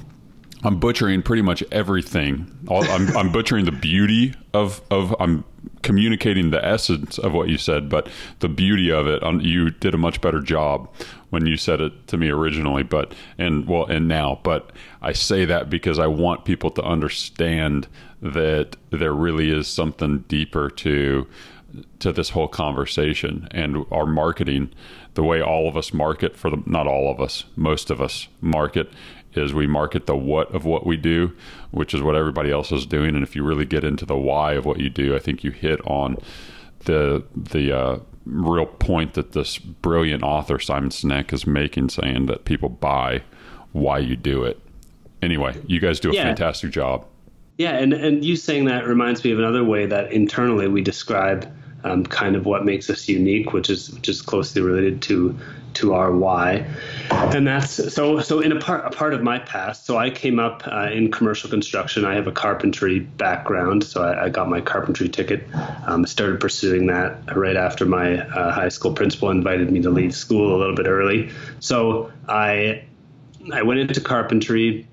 I'm 0.63 0.79
butchering 0.79 1.21
pretty 1.21 1.41
much 1.41 1.61
everything. 1.71 2.49
I'm, 2.71 3.15
I'm, 3.17 3.31
butchering 3.31 3.65
the 3.65 3.73
beauty 3.73 4.33
of, 4.53 4.81
of 4.89 5.13
I'm 5.19 5.43
communicating 5.81 6.51
the 6.51 6.65
essence 6.65 7.17
of 7.17 7.33
what 7.33 7.49
you 7.49 7.57
said, 7.57 7.89
but 7.89 8.07
the 8.39 8.47
beauty 8.47 8.89
of 8.89 9.05
it, 9.05 9.21
um, 9.23 9.41
you 9.41 9.69
did 9.69 9.93
a 9.93 9.97
much 9.97 10.21
better 10.21 10.39
job 10.39 10.89
when 11.31 11.45
you 11.45 11.57
said 11.57 11.81
it 11.81 12.07
to 12.07 12.17
me 12.17 12.29
originally. 12.29 12.83
But 12.83 13.13
and 13.37 13.67
well, 13.67 13.85
and 13.85 14.07
now, 14.07 14.39
but 14.43 14.71
I 15.01 15.11
say 15.11 15.43
that 15.45 15.69
because 15.69 15.99
I 15.99 16.07
want 16.07 16.45
people 16.45 16.71
to 16.71 16.81
understand 16.81 17.89
that 18.21 18.77
there 18.89 19.13
really 19.13 19.51
is 19.51 19.67
something 19.67 20.19
deeper 20.29 20.69
to 20.69 21.27
to 21.99 22.11
this 22.13 22.29
whole 22.29 22.47
conversation 22.47 23.47
and 23.51 23.85
our 23.91 24.05
marketing 24.05 24.71
the 25.15 25.23
way 25.23 25.41
all 25.41 25.67
of 25.67 25.77
us 25.77 25.93
market 25.93 26.35
for 26.35 26.49
the 26.49 26.61
not 26.65 26.87
all 26.87 27.11
of 27.11 27.19
us 27.19 27.45
most 27.55 27.89
of 27.89 28.01
us 28.01 28.27
market 28.41 28.89
is 29.35 29.53
we 29.53 29.67
market 29.67 30.05
the 30.05 30.15
what 30.15 30.53
of 30.53 30.65
what 30.65 30.85
we 30.85 30.97
do, 30.97 31.35
which 31.71 31.93
is 31.93 32.01
what 32.01 32.15
everybody 32.15 32.51
else 32.51 32.71
is 32.71 32.85
doing. 32.85 33.15
And 33.15 33.23
if 33.23 33.35
you 33.35 33.43
really 33.43 33.65
get 33.65 33.83
into 33.83 34.05
the 34.05 34.15
why 34.15 34.53
of 34.53 34.65
what 34.65 34.79
you 34.79 34.89
do, 34.89 35.15
I 35.15 35.19
think 35.19 35.43
you 35.43 35.51
hit 35.51 35.85
on 35.87 36.17
the 36.85 37.23
the 37.35 37.77
uh, 37.77 37.99
real 38.25 38.65
point 38.65 39.13
that 39.13 39.31
this 39.31 39.57
brilliant 39.57 40.23
author 40.23 40.59
Simon 40.59 40.89
Sinek 40.89 41.33
is 41.33 41.47
making, 41.47 41.89
saying 41.89 42.25
that 42.27 42.45
people 42.45 42.69
buy 42.69 43.23
why 43.71 43.99
you 43.99 44.15
do 44.15 44.43
it. 44.43 44.59
Anyway, 45.21 45.55
you 45.67 45.79
guys 45.79 45.99
do 45.99 46.11
a 46.11 46.13
yeah. 46.13 46.23
fantastic 46.23 46.71
job. 46.71 47.05
Yeah, 47.57 47.77
and 47.77 47.93
and 47.93 48.25
you 48.25 48.35
saying 48.35 48.65
that 48.65 48.87
reminds 48.87 49.23
me 49.23 49.31
of 49.31 49.39
another 49.39 49.63
way 49.63 49.85
that 49.85 50.11
internally 50.11 50.67
we 50.67 50.81
describe 50.81 51.51
um, 51.83 52.05
kind 52.05 52.35
of 52.35 52.45
what 52.45 52.65
makes 52.65 52.89
us 52.89 53.07
unique, 53.07 53.53
which 53.53 53.69
is 53.69 53.91
which 53.91 54.09
is 54.09 54.21
closely 54.21 54.61
related 54.61 55.01
to 55.03 55.37
to 55.75 55.93
our 55.93 56.11
why, 56.11 56.65
and 57.09 57.47
that's 57.47 57.93
so 57.93 58.19
so 58.19 58.39
in 58.39 58.51
a 58.51 58.59
part 58.59 58.85
a 58.85 58.89
part 58.95 59.13
of 59.13 59.23
my 59.23 59.39
past. 59.39 59.85
So 59.85 59.97
I 59.97 60.09
came 60.09 60.39
up 60.39 60.63
uh, 60.65 60.89
in 60.91 61.11
commercial 61.11 61.49
construction. 61.49 62.05
I 62.05 62.15
have 62.15 62.27
a 62.27 62.31
carpentry 62.31 62.99
background, 62.99 63.83
so 63.83 64.03
I, 64.03 64.25
I 64.25 64.29
got 64.29 64.49
my 64.49 64.61
carpentry 64.61 65.09
ticket. 65.09 65.47
Um, 65.85 66.05
started 66.05 66.39
pursuing 66.39 66.87
that 66.87 67.35
right 67.35 67.57
after 67.57 67.85
my 67.85 68.19
uh, 68.19 68.51
high 68.51 68.69
school 68.69 68.93
principal 68.93 69.29
invited 69.29 69.71
me 69.71 69.81
to 69.81 69.89
leave 69.89 70.15
school 70.15 70.55
a 70.55 70.57
little 70.57 70.75
bit 70.75 70.87
early. 70.87 71.31
So 71.59 72.11
I 72.27 72.83
I 73.51 73.63
went 73.63 73.79
into 73.79 73.99
carpentry 73.99 74.87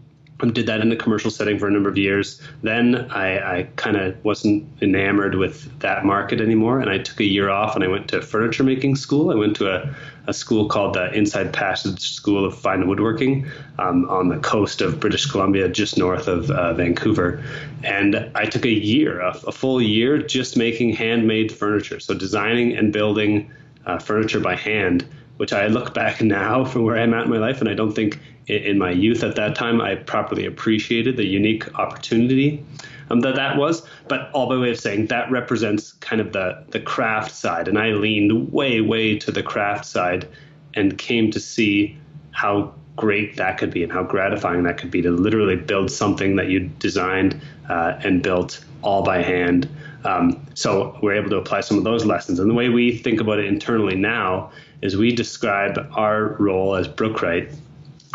did 0.48 0.66
that 0.66 0.80
in 0.80 0.90
a 0.90 0.96
commercial 0.96 1.30
setting 1.30 1.58
for 1.58 1.68
a 1.68 1.70
number 1.70 1.88
of 1.88 1.98
years. 1.98 2.40
Then 2.62 3.10
I, 3.10 3.58
I 3.58 3.62
kind 3.76 3.96
of 3.96 4.22
wasn't 4.24 4.66
enamored 4.82 5.34
with 5.34 5.78
that 5.80 6.04
market 6.04 6.40
anymore, 6.40 6.80
and 6.80 6.88
I 6.88 6.98
took 6.98 7.20
a 7.20 7.24
year 7.24 7.50
off 7.50 7.74
and 7.74 7.84
I 7.84 7.88
went 7.88 8.08
to 8.08 8.22
furniture 8.22 8.64
making 8.64 8.96
school. 8.96 9.30
I 9.30 9.34
went 9.34 9.56
to 9.56 9.70
a, 9.70 9.94
a 10.26 10.32
school 10.32 10.68
called 10.68 10.94
the 10.94 11.12
Inside 11.12 11.52
Passage 11.52 12.00
School 12.12 12.44
of 12.44 12.56
Fine 12.58 12.88
Woodworking 12.88 13.46
um, 13.78 14.08
on 14.08 14.28
the 14.28 14.38
coast 14.38 14.80
of 14.80 15.00
British 15.00 15.26
Columbia, 15.26 15.68
just 15.68 15.98
north 15.98 16.28
of 16.28 16.50
uh, 16.50 16.74
Vancouver. 16.74 17.42
And 17.84 18.30
I 18.34 18.46
took 18.46 18.64
a 18.64 18.70
year, 18.70 19.20
a, 19.20 19.36
a, 19.46 19.52
full 19.52 19.80
year, 19.80 20.18
just 20.18 20.56
making 20.56 20.94
handmade 20.94 21.52
furniture, 21.52 22.00
so 22.00 22.14
designing 22.14 22.76
and 22.76 22.92
building 22.92 23.50
uh, 23.86 23.98
furniture 23.98 24.40
by 24.40 24.56
hand. 24.56 25.04
Which 25.40 25.54
I 25.54 25.68
look 25.68 25.94
back 25.94 26.20
now 26.20 26.66
from 26.66 26.84
where 26.84 26.98
I'm 26.98 27.14
at 27.14 27.24
in 27.24 27.30
my 27.30 27.38
life, 27.38 27.60
and 27.60 27.68
I 27.70 27.72
don't 27.72 27.92
think 27.92 28.20
in 28.46 28.76
my 28.76 28.90
youth 28.90 29.22
at 29.24 29.36
that 29.36 29.54
time, 29.56 29.80
I 29.80 29.94
properly 29.94 30.44
appreciated 30.44 31.16
the 31.16 31.24
unique 31.24 31.78
opportunity 31.78 32.62
um, 33.08 33.20
that 33.20 33.36
that 33.36 33.56
was. 33.56 33.82
But 34.06 34.30
all 34.32 34.50
by 34.50 34.58
way 34.58 34.70
of 34.70 34.78
saying 34.78 35.06
that 35.06 35.30
represents 35.30 35.92
kind 35.92 36.20
of 36.20 36.34
the 36.34 36.62
the 36.68 36.80
craft 36.80 37.34
side, 37.34 37.68
and 37.68 37.78
I 37.78 37.92
leaned 37.92 38.52
way 38.52 38.82
way 38.82 39.18
to 39.18 39.32
the 39.32 39.42
craft 39.42 39.86
side, 39.86 40.28
and 40.74 40.98
came 40.98 41.30
to 41.30 41.40
see 41.40 41.96
how 42.32 42.74
great 42.96 43.36
that 43.36 43.56
could 43.56 43.70
be 43.70 43.82
and 43.82 43.90
how 43.90 44.02
gratifying 44.02 44.64
that 44.64 44.76
could 44.76 44.90
be 44.90 45.00
to 45.00 45.10
literally 45.10 45.56
build 45.56 45.90
something 45.90 46.36
that 46.36 46.48
you 46.48 46.60
designed 46.80 47.40
uh, 47.70 47.98
and 48.04 48.22
built 48.22 48.62
all 48.82 49.02
by 49.02 49.22
hand. 49.22 49.66
Um, 50.04 50.46
so 50.54 50.98
we're 51.02 51.14
able 51.14 51.30
to 51.30 51.36
apply 51.36 51.62
some 51.62 51.78
of 51.78 51.84
those 51.84 52.04
lessons. 52.04 52.38
And 52.38 52.50
the 52.50 52.54
way 52.54 52.68
we 52.68 52.98
think 52.98 53.20
about 53.20 53.38
it 53.38 53.46
internally 53.46 53.96
now 53.96 54.50
is 54.82 54.96
we 54.96 55.14
describe 55.14 55.78
our 55.94 56.36
role 56.38 56.74
as 56.74 56.88
Brookwright 56.88 57.50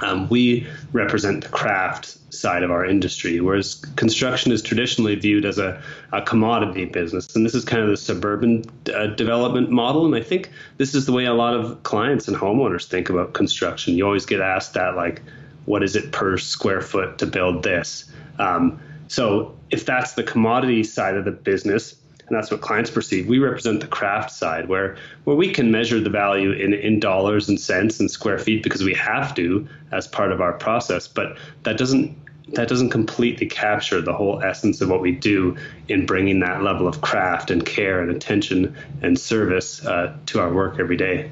um, 0.04 0.28
we 0.28 0.68
represent 0.92 1.44
the 1.44 1.50
craft 1.50 2.18
side 2.34 2.64
of 2.64 2.72
our 2.72 2.86
industry, 2.86 3.40
whereas 3.40 3.76
construction 3.96 4.52
is 4.52 4.62
traditionally 4.62 5.16
viewed 5.16 5.46
as 5.46 5.58
a, 5.58 5.82
a 6.12 6.22
commodity 6.22 6.84
business. 6.86 7.34
And 7.34 7.46
this 7.46 7.56
is 7.56 7.64
kind 7.64 7.82
of 7.82 7.90
the 7.90 7.98
suburban 7.98 8.66
uh, 8.94 9.08
development 9.08 9.72
model. 9.72 10.06
And 10.06 10.14
I 10.14 10.22
think 10.22 10.52
this 10.78 10.96
is 10.96 11.06
the 11.06 11.14
way 11.14 11.26
a 11.26 11.34
lot 11.34 11.54
of 11.54 11.82
clients 11.84 12.28
and 12.28 12.36
homeowners 12.36 12.86
think 12.86 13.10
about 13.10 13.34
construction. 13.34 13.96
You 13.96 14.06
always 14.06 14.26
get 14.26 14.42
asked 14.42 14.74
that, 14.74 14.98
like, 14.98 15.22
what 15.64 15.82
is 15.82 15.96
it 15.96 16.12
per 16.12 16.38
square 16.38 16.82
foot 16.82 17.18
to 17.20 17.26
build 17.26 17.64
this? 17.64 18.12
Um, 18.38 18.82
so 19.08 19.56
if 19.72 19.86
that's 19.86 20.14
the 20.14 20.24
commodity 20.24 20.84
side 20.84 21.16
of 21.16 21.24
the 21.24 21.32
business, 21.32 21.96
and 22.28 22.36
that's 22.36 22.50
what 22.50 22.62
clients 22.62 22.90
perceive. 22.90 23.28
We 23.28 23.40
represent 23.40 23.82
the 23.82 23.88
craft 23.88 24.32
side 24.32 24.68
where 24.68 24.98
where 25.26 25.36
we 25.36 25.52
can 25.52 25.72
measure 25.72 26.00
the 26.00 26.10
value 26.10 26.52
in, 26.52 26.74
in 26.74 27.00
dollars 27.00 27.50
and 27.50 27.60
cents 27.60 28.00
and 28.00 28.10
square 28.10 28.40
feet 28.40 28.64
because 28.64 28.84
we 28.84 28.94
have 28.96 29.36
to 29.36 29.68
as 29.92 30.08
part 30.08 30.32
of 30.32 30.42
our 30.42 30.54
process, 30.54 31.08
but 31.08 31.38
that 31.64 31.78
doesn't 31.78 32.18
that 32.54 32.68
doesn't 32.68 32.90
completely 32.90 33.48
capture 33.48 34.02
the 34.02 34.14
whole 34.14 34.42
essence 34.44 34.82
of 34.82 34.90
what 34.90 35.02
we 35.02 35.12
do 35.12 35.56
in 35.88 36.06
bringing 36.06 36.40
that 36.40 36.62
level 36.62 36.88
of 36.88 37.02
craft 37.02 37.50
and 37.50 37.66
care 37.66 38.02
and 38.02 38.12
attention 38.12 38.76
and 39.02 39.20
service 39.20 39.84
uh, 39.86 40.16
to 40.28 40.40
our 40.40 40.54
work 40.54 40.80
every 40.80 40.98
day. 40.98 41.32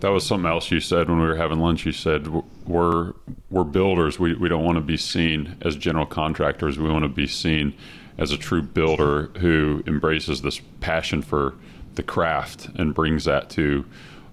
That 0.00 0.08
was 0.08 0.26
something 0.26 0.50
else 0.50 0.70
you 0.70 0.80
said 0.80 1.08
when 1.08 1.20
we 1.20 1.26
were 1.26 1.36
having 1.36 1.60
lunch. 1.60 1.86
You 1.86 1.92
said 1.92 2.26
we're 2.66 3.12
we're 3.50 3.64
builders. 3.64 4.18
We 4.18 4.34
we 4.34 4.48
don't 4.48 4.64
want 4.64 4.76
to 4.76 4.82
be 4.82 4.96
seen 4.96 5.56
as 5.62 5.76
general 5.76 6.06
contractors. 6.06 6.78
We 6.78 6.90
want 6.90 7.04
to 7.04 7.08
be 7.08 7.26
seen 7.26 7.74
as 8.18 8.30
a 8.30 8.36
true 8.36 8.62
builder 8.62 9.30
who 9.38 9.82
embraces 9.86 10.42
this 10.42 10.60
passion 10.80 11.22
for 11.22 11.54
the 11.94 12.02
craft 12.02 12.68
and 12.76 12.94
brings 12.94 13.24
that 13.24 13.50
to 13.50 13.84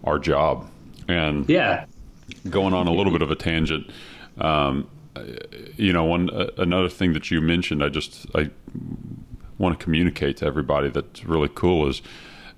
our 0.04 0.20
job. 0.20 0.70
And 1.08 1.50
yeah, 1.50 1.86
going 2.50 2.74
on 2.74 2.88
a 2.88 2.92
little 2.92 3.12
bit 3.12 3.22
of 3.22 3.32
a 3.32 3.36
tangent, 3.36 3.90
um, 4.38 4.88
you 5.76 5.94
know, 5.94 6.06
one 6.06 6.30
uh, 6.30 6.52
another 6.58 6.90
thing 6.90 7.14
that 7.14 7.32
you 7.32 7.42
mentioned, 7.42 7.84
I 7.84 7.90
just 7.90 8.28
I 8.36 8.50
want 9.58 9.78
to 9.78 9.84
communicate 9.84 10.38
to 10.38 10.46
everybody 10.46 10.90
that's 10.90 11.26
really 11.26 11.50
cool 11.50 11.88
is 11.88 12.02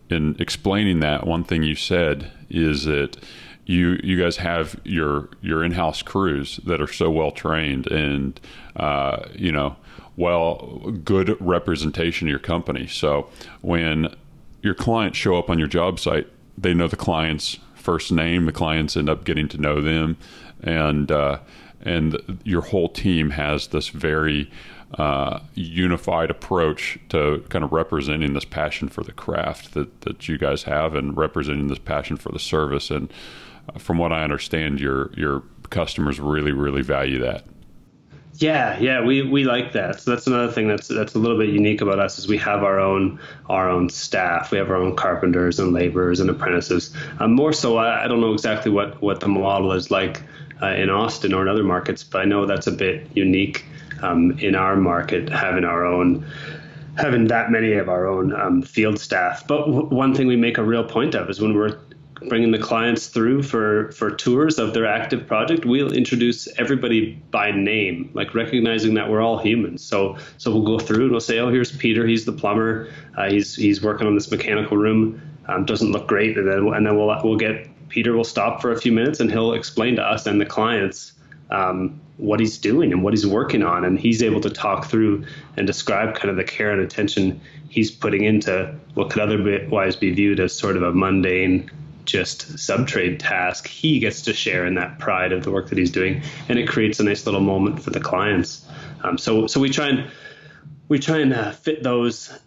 in 0.10 0.36
explaining 0.40 1.00
that. 1.00 1.26
One 1.26 1.44
thing 1.44 1.64
you 1.64 1.76
said 1.76 2.32
is 2.50 2.86
that 2.86 3.18
you 3.66 4.00
you 4.04 4.22
guys 4.22 4.38
have 4.38 4.80
your 4.84 5.30
your 5.42 5.64
in-house 5.64 6.02
crews 6.02 6.60
that 6.66 6.82
are 6.82 6.92
so 6.92 7.10
well 7.10 7.32
trained 7.32 7.88
and 7.88 8.40
uh, 8.76 9.24
you 9.34 9.52
know 9.52 9.76
well 10.18 10.92
good 11.04 11.36
representation 11.40 12.28
of 12.28 12.30
your 12.30 12.40
company. 12.40 12.88
So 12.88 13.30
when 13.62 14.16
your 14.62 14.76
clients 14.76 15.18
show 15.18 15.38
up 15.38 15.50
on 15.50 15.60
your 15.60 15.68
job 15.68 16.00
site, 16.00 16.28
they 16.58 16.74
know 16.74 16.88
the 16.88 16.96
client's 16.96 17.58
first 17.76 18.12
name. 18.12 18.46
The 18.46 18.52
clients 18.52 18.96
end 18.96 19.10
up 19.10 19.24
getting 19.24 19.48
to 19.50 19.58
know 19.58 19.82
them, 19.82 20.18
and 20.62 21.12
uh, 21.12 21.40
and 21.82 22.40
your 22.44 22.62
whole 22.62 22.90
team 22.90 23.32
has 23.32 23.68
this 23.68 23.90
very 23.90 24.52
uh, 24.98 25.40
unified 25.56 26.30
approach 26.30 27.00
to 27.10 27.44
kind 27.50 27.64
of 27.64 27.72
representing 27.72 28.34
this 28.34 28.46
passion 28.46 28.90
for 28.90 29.04
the 29.04 29.12
craft 29.14 29.74
that, 29.74 30.02
that 30.02 30.28
you 30.28 30.38
guys 30.38 30.64
have 30.64 30.94
and 30.94 31.16
representing 31.16 31.68
this 31.68 31.80
passion 31.80 32.18
for 32.18 32.32
the 32.32 32.40
service. 32.40 32.92
And 32.92 33.12
uh, 33.74 33.80
from 33.80 33.98
what 33.98 34.12
I 34.12 34.24
understand, 34.24 34.80
your 34.80 35.12
your 35.14 35.44
customers 35.70 36.20
really 36.20 36.52
really 36.52 36.82
value 36.82 37.20
that. 37.20 37.46
Yeah, 38.36 38.80
yeah, 38.80 39.04
we, 39.04 39.22
we 39.22 39.44
like 39.44 39.74
that. 39.74 40.00
So 40.02 40.12
that's 40.12 40.26
another 40.26 40.52
thing 40.52 40.68
that's 40.68 40.88
that's 40.88 41.16
a 41.16 41.20
little 41.20 41.38
bit 41.38 41.50
unique 41.50 41.82
about 41.82 42.00
us 42.00 42.18
is 42.18 42.28
we 42.28 42.38
have 42.38 42.64
our 42.64 42.80
own 42.80 43.20
our 43.50 43.70
own 43.70 43.90
staff. 43.90 44.52
We 44.52 44.58
have 44.58 44.70
our 44.70 44.78
own 44.78 44.96
carpenters 44.96 45.60
and 45.60 45.74
laborers 45.74 46.20
and 46.20 46.30
apprentices. 46.30 46.96
Um, 47.20 47.34
more 47.34 47.54
so, 47.54 47.78
I, 47.78 48.06
I 48.06 48.08
don't 48.08 48.22
know 48.22 48.34
exactly 48.34 48.72
what 48.72 49.02
what 49.02 49.20
the 49.20 49.28
model 49.28 49.74
is 49.74 49.92
like 49.92 50.24
uh, 50.62 50.68
in 50.68 50.90
Austin 50.90 51.34
or 51.34 51.42
in 51.42 51.50
other 51.50 51.64
markets, 51.64 52.04
but 52.04 52.22
I 52.22 52.26
know 52.26 52.46
that's 52.46 52.68
a 52.68 52.72
bit 52.72 53.08
unique 53.16 53.66
um, 54.02 54.32
in 54.40 54.56
our 54.56 54.76
market 54.76 55.30
having 55.30 55.66
our 55.66 55.86
own 55.86 56.26
having 56.98 57.28
that 57.28 57.52
many 57.52 57.74
of 57.74 57.90
our 57.90 58.08
own 58.08 58.34
um, 58.34 58.62
field 58.62 59.00
staff. 59.00 59.46
But 59.48 59.66
w- 59.66 59.88
one 59.88 60.16
thing 60.16 60.28
we 60.28 60.36
make 60.36 60.58
a 60.58 60.64
real 60.64 60.84
point 60.84 61.16
of 61.16 61.30
is 61.30 61.42
when 61.42 61.54
we're 61.54 61.78
bringing 62.28 62.52
the 62.52 62.60
clients 62.60 63.08
through 63.08 63.44
for 63.44 63.92
for 63.92 64.12
tours 64.12 64.60
of 64.60 64.74
their 64.74 64.86
active 64.86 65.26
project 65.28 65.66
we'll 65.66 65.92
introduce 65.92 66.48
everybody 66.60 67.14
by 67.32 67.52
name 67.52 68.10
like 68.14 68.34
recognizing 68.36 68.94
that 68.94 69.10
we're 69.10 69.22
all 69.22 69.38
humans. 69.38 69.84
So 69.84 70.18
so 70.38 70.52
we'll 70.52 70.78
go 70.78 70.80
through 70.80 71.04
and 71.04 71.12
we'll 71.12 71.20
say 71.20 71.40
oh 71.40 71.50
here's 71.50 71.72
peter. 71.76 72.06
He's 72.06 72.26
the 72.26 72.34
plumber. 72.34 72.90
Uh, 73.18 73.30
he's 73.30 73.56
he's 73.56 73.82
working 73.82 74.08
on 74.08 74.16
this 74.16 74.30
mechanical 74.30 74.78
room. 74.78 75.22
Um, 75.48 75.66
doesn't 75.66 75.92
look 75.92 76.08
great. 76.08 76.38
And 76.38 76.48
then 76.48 76.74
and 76.74 76.86
then 76.86 76.98
we'll 76.98 77.16
we'll 77.24 77.38
get 77.38 77.68
peter 77.90 78.14
will 78.14 78.24
stop 78.24 78.62
for 78.62 78.72
a 78.72 78.80
few 78.80 78.92
minutes 78.92 79.20
and 79.20 79.30
he'll 79.30 79.54
explain 79.54 79.96
to 79.98 80.02
us 80.02 80.26
and 80.26 80.40
the 80.40 80.46
clients 80.46 81.14
um, 81.50 82.00
what 82.18 82.40
he's 82.40 82.58
doing 82.58 82.94
and 82.94 83.04
what 83.04 83.14
he's 83.14 83.28
working 83.28 83.64
on. 83.64 83.84
And 83.84 84.00
he's 84.00 84.24
able 84.24 84.40
to 84.42 84.50
talk 84.50 84.86
through 84.86 85.26
and 85.58 85.68
describe 85.68 86.16
kind 86.16 86.30
of 86.30 86.38
the 86.38 86.44
care 86.44 86.72
and 86.72 86.82
attention 86.82 87.42
he's 87.70 87.92
putting 87.92 88.24
into 88.24 88.74
what 88.94 89.10
could 89.10 89.22
otherwise 89.22 89.96
be 89.96 90.12
viewed 90.12 90.40
as 90.40 90.54
sort 90.54 90.78
of 90.78 90.84
a 90.84 90.92
mundane 90.92 91.70
just 92.06 92.56
subtrade 92.56 93.20
task, 93.20 93.68
he 93.68 94.00
gets 94.00 94.22
to 94.24 94.34
share 94.34 94.66
in 94.66 94.76
that 94.76 95.00
pride 95.00 95.32
of 95.32 95.44
the 95.44 95.52
work 95.52 95.70
that 95.70 95.78
he's 95.78 95.92
doing, 95.92 96.22
and 96.50 96.60
it 96.60 96.68
creates 96.68 97.00
a 97.00 97.04
nice 97.04 97.26
little 97.26 97.42
moment 97.42 97.82
for 97.82 97.90
the 97.92 98.00
clients. 98.00 98.66
Um, 99.04 99.18
so 99.18 99.48
so 99.48 99.60
we 99.60 99.70
try 99.70 99.88
and 99.88 100.10
we 100.88 101.00
try 101.00 101.18
and 101.20 101.34
uh, 101.34 101.52
fit 101.52 101.84
those 101.84 102.38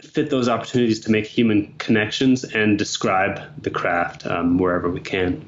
fit 0.00 0.30
those 0.30 0.48
opportunities 0.48 1.00
to 1.00 1.10
make 1.10 1.26
human 1.26 1.74
connections 1.78 2.44
and 2.44 2.78
describe 2.78 3.40
the 3.62 3.70
craft 3.70 4.26
um, 4.26 4.58
wherever 4.58 4.90
we 4.90 5.00
can. 5.00 5.44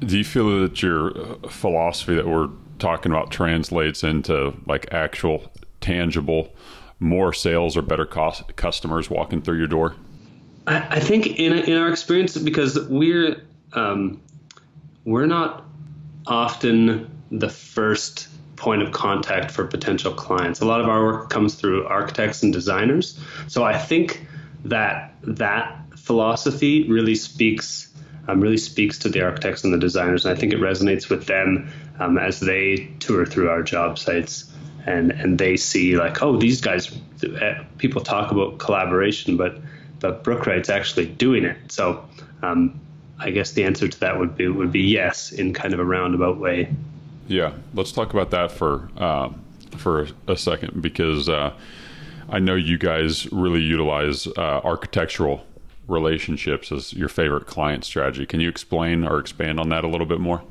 Do 0.00 0.16
you 0.16 0.24
feel 0.24 0.60
that 0.62 0.82
your 0.82 1.18
uh, 1.18 1.48
philosophy 1.48 2.14
that 2.14 2.26
we're 2.26 2.48
talking 2.78 3.12
about 3.12 3.30
translates 3.30 4.02
into 4.02 4.54
like 4.66 4.92
actual 4.92 5.52
tangible 5.80 6.54
more 7.00 7.32
sales 7.32 7.76
or 7.76 7.82
better 7.82 8.06
cost 8.06 8.56
customers 8.56 9.10
walking 9.10 9.42
through 9.42 9.58
your 9.58 9.66
door? 9.66 9.94
I, 10.68 10.86
I 10.96 11.00
think 11.00 11.38
in 11.38 11.52
in 11.52 11.76
our 11.76 11.88
experience, 11.88 12.36
because 12.36 12.78
we're 12.88 13.42
um, 13.72 14.20
we're 15.04 15.26
not 15.26 15.64
often 16.26 17.10
the 17.30 17.48
first 17.48 18.28
point 18.56 18.82
of 18.82 18.92
contact 18.92 19.50
for 19.50 19.64
potential 19.66 20.12
clients. 20.12 20.60
A 20.60 20.66
lot 20.66 20.80
of 20.80 20.88
our 20.88 21.02
work 21.02 21.30
comes 21.30 21.54
through 21.54 21.86
architects 21.86 22.42
and 22.42 22.52
designers. 22.52 23.18
So 23.46 23.64
I 23.64 23.78
think 23.78 24.26
that 24.64 25.14
that 25.22 25.80
philosophy 25.96 26.88
really 26.88 27.14
speaks 27.14 27.90
um, 28.26 28.40
really 28.40 28.58
speaks 28.58 28.98
to 28.98 29.08
the 29.08 29.22
architects 29.22 29.64
and 29.64 29.72
the 29.72 29.78
designers, 29.78 30.26
and 30.26 30.36
I 30.36 30.38
think 30.38 30.52
it 30.52 30.60
resonates 30.60 31.08
with 31.08 31.26
them 31.26 31.70
um, 31.98 32.18
as 32.18 32.40
they 32.40 32.90
tour 33.00 33.24
through 33.24 33.48
our 33.48 33.62
job 33.62 33.98
sites 33.98 34.52
and 34.86 35.12
and 35.12 35.38
they 35.38 35.56
see 35.56 35.96
like, 35.96 36.22
oh, 36.22 36.36
these 36.36 36.60
guys. 36.60 36.94
Uh, 37.18 37.64
people 37.78 38.00
talk 38.00 38.30
about 38.30 38.58
collaboration, 38.58 39.36
but 39.36 39.58
but 40.00 40.24
Brookwright's 40.24 40.68
actually 40.68 41.06
doing 41.06 41.44
it. 41.44 41.56
So 41.68 42.04
um, 42.42 42.80
I 43.18 43.30
guess 43.30 43.52
the 43.52 43.64
answer 43.64 43.88
to 43.88 44.00
that 44.00 44.18
would 44.18 44.36
be 44.36 44.48
would 44.48 44.72
be 44.72 44.82
yes 44.82 45.32
in 45.32 45.52
kind 45.52 45.74
of 45.74 45.80
a 45.80 45.84
roundabout 45.84 46.38
way. 46.38 46.72
Yeah, 47.26 47.52
let's 47.74 47.92
talk 47.92 48.12
about 48.12 48.30
that 48.30 48.50
for 48.50 48.88
uh, 48.96 49.30
for 49.76 50.08
a 50.26 50.36
second 50.36 50.80
because 50.82 51.28
uh, 51.28 51.52
I 52.28 52.38
know 52.38 52.54
you 52.54 52.78
guys 52.78 53.30
really 53.32 53.60
utilize 53.60 54.26
uh, 54.26 54.60
architectural 54.64 55.44
relationships 55.88 56.70
as 56.70 56.92
your 56.92 57.08
favorite 57.08 57.46
client 57.46 57.84
strategy. 57.84 58.26
Can 58.26 58.40
you 58.40 58.48
explain 58.48 59.04
or 59.04 59.18
expand 59.18 59.58
on 59.58 59.70
that 59.70 59.84
a 59.84 59.88
little 59.88 60.06
bit 60.06 60.20
more? 60.20 60.42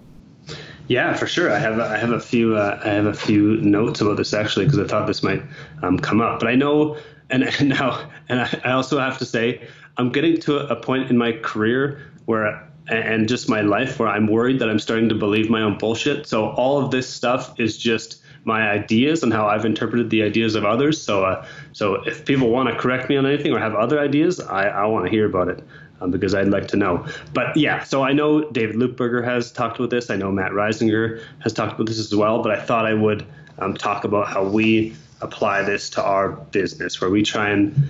Yeah, 0.87 1.13
for 1.15 1.27
sure. 1.27 1.51
I 1.51 1.59
have 1.59 1.79
I 1.79 1.97
have 1.97 2.11
a 2.11 2.19
few 2.19 2.55
uh, 2.55 2.79
I 2.83 2.89
have 2.89 3.05
a 3.05 3.13
few 3.13 3.57
notes 3.57 4.01
about 4.01 4.17
this 4.17 4.33
actually 4.33 4.65
because 4.65 4.79
I 4.79 4.85
thought 4.85 5.05
this 5.07 5.21
might 5.21 5.43
um, 5.83 5.99
come 5.99 6.21
up. 6.21 6.39
But 6.39 6.49
I 6.49 6.55
know, 6.55 6.97
and, 7.59 7.69
now, 7.69 8.09
and 8.29 8.39
I, 8.63 8.71
also 8.71 8.99
have 8.99 9.17
to 9.17 9.25
say, 9.25 9.67
I'm 9.97 10.11
getting 10.11 10.39
to 10.41 10.59
a 10.59 10.75
point 10.75 11.09
in 11.09 11.17
my 11.17 11.33
career 11.33 12.01
where 12.25 12.67
and 12.89 13.27
just 13.27 13.49
my 13.49 13.59
life 13.61 13.99
where 13.99 14.07
I'm 14.07 14.27
worried 14.27 14.59
that 14.59 14.69
I'm 14.69 14.79
starting 14.79 15.09
to 15.09 15.15
believe 15.15 15.49
my 15.49 15.61
own 15.61 15.77
bullshit. 15.77 16.25
So 16.25 16.51
all 16.51 16.83
of 16.83 16.89
this 16.91 17.09
stuff 17.09 17.59
is 17.59 17.77
just 17.77 18.21
my 18.45 18.69
ideas 18.69 19.23
and 19.23 19.33
how 19.33 19.47
I've 19.47 19.65
interpreted 19.65 20.09
the 20.09 20.23
ideas 20.23 20.55
of 20.55 20.63
others. 20.63 21.01
So 21.01 21.25
uh, 21.25 21.45
so 21.73 21.95
if 22.07 22.23
people 22.23 22.49
want 22.49 22.69
to 22.69 22.75
correct 22.75 23.09
me 23.09 23.17
on 23.17 23.25
anything 23.25 23.51
or 23.51 23.59
have 23.59 23.75
other 23.75 23.99
ideas, 23.99 24.39
I, 24.39 24.67
I 24.67 24.85
want 24.85 25.05
to 25.05 25.11
hear 25.11 25.25
about 25.25 25.49
it. 25.49 25.63
Um, 25.99 26.11
because 26.11 26.35
I'd 26.35 26.49
like 26.49 26.67
to 26.67 26.77
know. 26.77 27.07
But 27.33 27.57
yeah, 27.57 27.83
so 27.83 28.03
I 28.03 28.13
know 28.13 28.51
David 28.51 28.75
Lupberger 28.75 29.25
has 29.25 29.51
talked 29.51 29.79
about 29.79 29.89
this. 29.89 30.11
I 30.11 30.15
know 30.15 30.31
Matt 30.31 30.51
Risinger 30.51 31.23
has 31.39 31.53
talked 31.53 31.73
about 31.73 31.87
this 31.87 31.97
as 31.97 32.15
well. 32.15 32.43
But 32.43 32.51
I 32.51 32.61
thought 32.61 32.85
I 32.85 32.93
would 32.93 33.25
um, 33.57 33.73
talk 33.73 34.03
about 34.03 34.27
how 34.27 34.43
we 34.43 34.95
apply 35.21 35.63
this 35.63 35.91
to 35.91 36.03
our 36.03 36.29
business, 36.29 37.01
where 37.01 37.09
we 37.09 37.23
try 37.23 37.49
and 37.49 37.89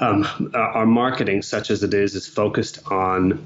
um, 0.00 0.52
our 0.54 0.86
marketing, 0.86 1.42
such 1.42 1.70
as 1.70 1.82
it 1.82 1.94
is, 1.94 2.14
is 2.14 2.26
focused 2.26 2.90
on 2.90 3.44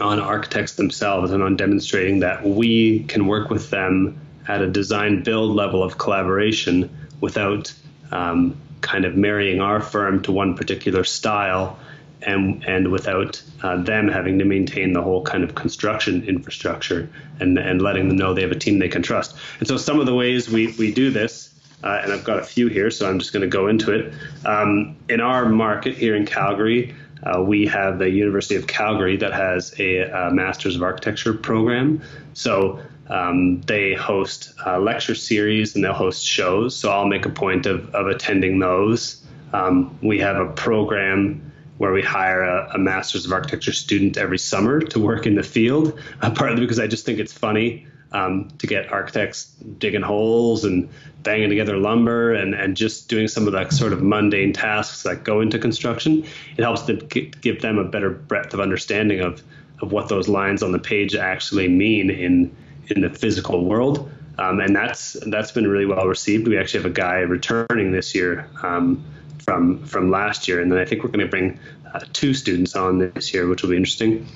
on 0.00 0.18
architects 0.18 0.74
themselves 0.74 1.30
and 1.30 1.42
on 1.42 1.56
demonstrating 1.56 2.20
that 2.20 2.44
we 2.44 3.04
can 3.04 3.26
work 3.26 3.48
with 3.48 3.70
them 3.70 4.20
at 4.48 4.60
a 4.60 4.66
design 4.68 5.22
build 5.22 5.54
level 5.54 5.84
of 5.84 5.98
collaboration 5.98 6.90
without 7.20 7.72
um, 8.10 8.56
kind 8.80 9.04
of 9.04 9.16
marrying 9.16 9.60
our 9.60 9.80
firm 9.80 10.20
to 10.22 10.32
one 10.32 10.56
particular 10.56 11.04
style 11.04 11.78
and 12.22 12.64
and 12.64 12.90
without 12.90 13.42
uh, 13.62 13.76
them 13.82 14.08
having 14.08 14.38
to 14.38 14.44
maintain 14.44 14.92
the 14.92 15.02
whole 15.02 15.22
kind 15.22 15.44
of 15.44 15.54
construction 15.54 16.24
infrastructure 16.24 17.08
and 17.40 17.58
and 17.58 17.80
letting 17.82 18.08
them 18.08 18.16
know 18.16 18.34
they 18.34 18.42
have 18.42 18.52
a 18.52 18.58
team 18.58 18.78
they 18.78 18.88
can 18.88 19.02
trust. 19.02 19.36
And 19.58 19.68
so 19.68 19.76
some 19.76 20.00
of 20.00 20.06
the 20.06 20.14
ways 20.14 20.48
we 20.48 20.68
we 20.78 20.92
do 20.92 21.10
this. 21.10 21.53
Uh, 21.84 22.00
and 22.02 22.12
I've 22.12 22.24
got 22.24 22.38
a 22.38 22.42
few 22.42 22.68
here, 22.68 22.90
so 22.90 23.08
I'm 23.08 23.18
just 23.18 23.34
going 23.34 23.42
to 23.42 23.46
go 23.46 23.68
into 23.68 23.92
it. 23.92 24.14
Um, 24.46 24.96
in 25.10 25.20
our 25.20 25.46
market 25.50 25.94
here 25.94 26.16
in 26.16 26.24
Calgary, 26.24 26.94
uh, 27.22 27.42
we 27.42 27.66
have 27.66 27.98
the 27.98 28.08
University 28.08 28.56
of 28.56 28.66
Calgary 28.66 29.18
that 29.18 29.34
has 29.34 29.74
a, 29.78 29.98
a 29.98 30.30
Masters 30.30 30.76
of 30.76 30.82
Architecture 30.82 31.34
program. 31.34 32.00
So 32.32 32.80
um, 33.08 33.60
they 33.62 33.92
host 33.92 34.54
a 34.64 34.80
lecture 34.80 35.14
series 35.14 35.74
and 35.74 35.84
they'll 35.84 35.92
host 35.92 36.24
shows. 36.24 36.74
So 36.74 36.90
I'll 36.90 37.06
make 37.06 37.26
a 37.26 37.30
point 37.30 37.66
of, 37.66 37.94
of 37.94 38.06
attending 38.06 38.58
those. 38.58 39.22
Um, 39.52 39.98
we 40.02 40.18
have 40.20 40.36
a 40.36 40.46
program 40.52 41.52
where 41.76 41.92
we 41.92 42.02
hire 42.02 42.42
a, 42.42 42.70
a, 42.74 42.78
Masters 42.78 43.26
of 43.26 43.32
Architecture 43.32 43.72
student 43.72 44.16
every 44.16 44.38
summer 44.38 44.80
to 44.80 45.00
work 45.00 45.26
in 45.26 45.34
the 45.34 45.42
field, 45.42 45.98
uh, 46.22 46.30
partly 46.30 46.60
because 46.60 46.78
I 46.78 46.86
just 46.86 47.04
think 47.04 47.18
it's 47.18 47.32
funny 47.32 47.86
um, 48.14 48.48
to 48.58 48.66
get 48.66 48.90
architects 48.90 49.46
digging 49.78 50.00
holes 50.00 50.64
and 50.64 50.88
banging 51.24 51.48
together 51.48 51.76
lumber 51.76 52.32
and, 52.32 52.54
and 52.54 52.76
just 52.76 53.08
doing 53.08 53.26
some 53.26 53.46
of 53.46 53.52
the 53.52 53.68
sort 53.70 53.92
of 53.92 54.02
mundane 54.02 54.52
tasks 54.52 55.02
that 55.02 55.24
go 55.24 55.40
into 55.40 55.58
construction. 55.58 56.24
It 56.56 56.62
helps 56.62 56.82
to 56.82 56.94
give 56.94 57.60
them 57.60 57.78
a 57.78 57.84
better 57.84 58.10
breadth 58.10 58.54
of 58.54 58.60
understanding 58.60 59.20
of, 59.20 59.42
of 59.82 59.90
what 59.90 60.08
those 60.08 60.28
lines 60.28 60.62
on 60.62 60.70
the 60.70 60.78
page 60.78 61.14
actually 61.14 61.68
mean 61.68 62.08
in 62.08 62.56
in 62.88 63.00
the 63.00 63.10
physical 63.10 63.64
world. 63.64 64.10
Um, 64.38 64.60
and 64.60 64.76
that's 64.76 65.14
that's 65.26 65.52
been 65.52 65.66
really 65.66 65.86
well 65.86 66.06
received. 66.06 66.46
We 66.46 66.58
actually 66.58 66.82
have 66.82 66.90
a 66.90 66.94
guy 66.94 67.18
returning 67.20 67.92
this 67.92 68.14
year 68.14 68.48
um, 68.62 69.04
from 69.38 69.84
from 69.84 70.10
last 70.10 70.46
year, 70.48 70.60
and 70.60 70.70
then 70.70 70.78
I 70.78 70.84
think 70.84 71.02
we're 71.02 71.10
going 71.10 71.26
to 71.26 71.30
bring 71.30 71.58
uh, 71.92 72.00
two 72.12 72.34
students 72.34 72.76
on 72.76 72.98
this 72.98 73.32
year, 73.32 73.48
which 73.48 73.62
will 73.62 73.70
be 73.70 73.76
interesting. 73.76 74.26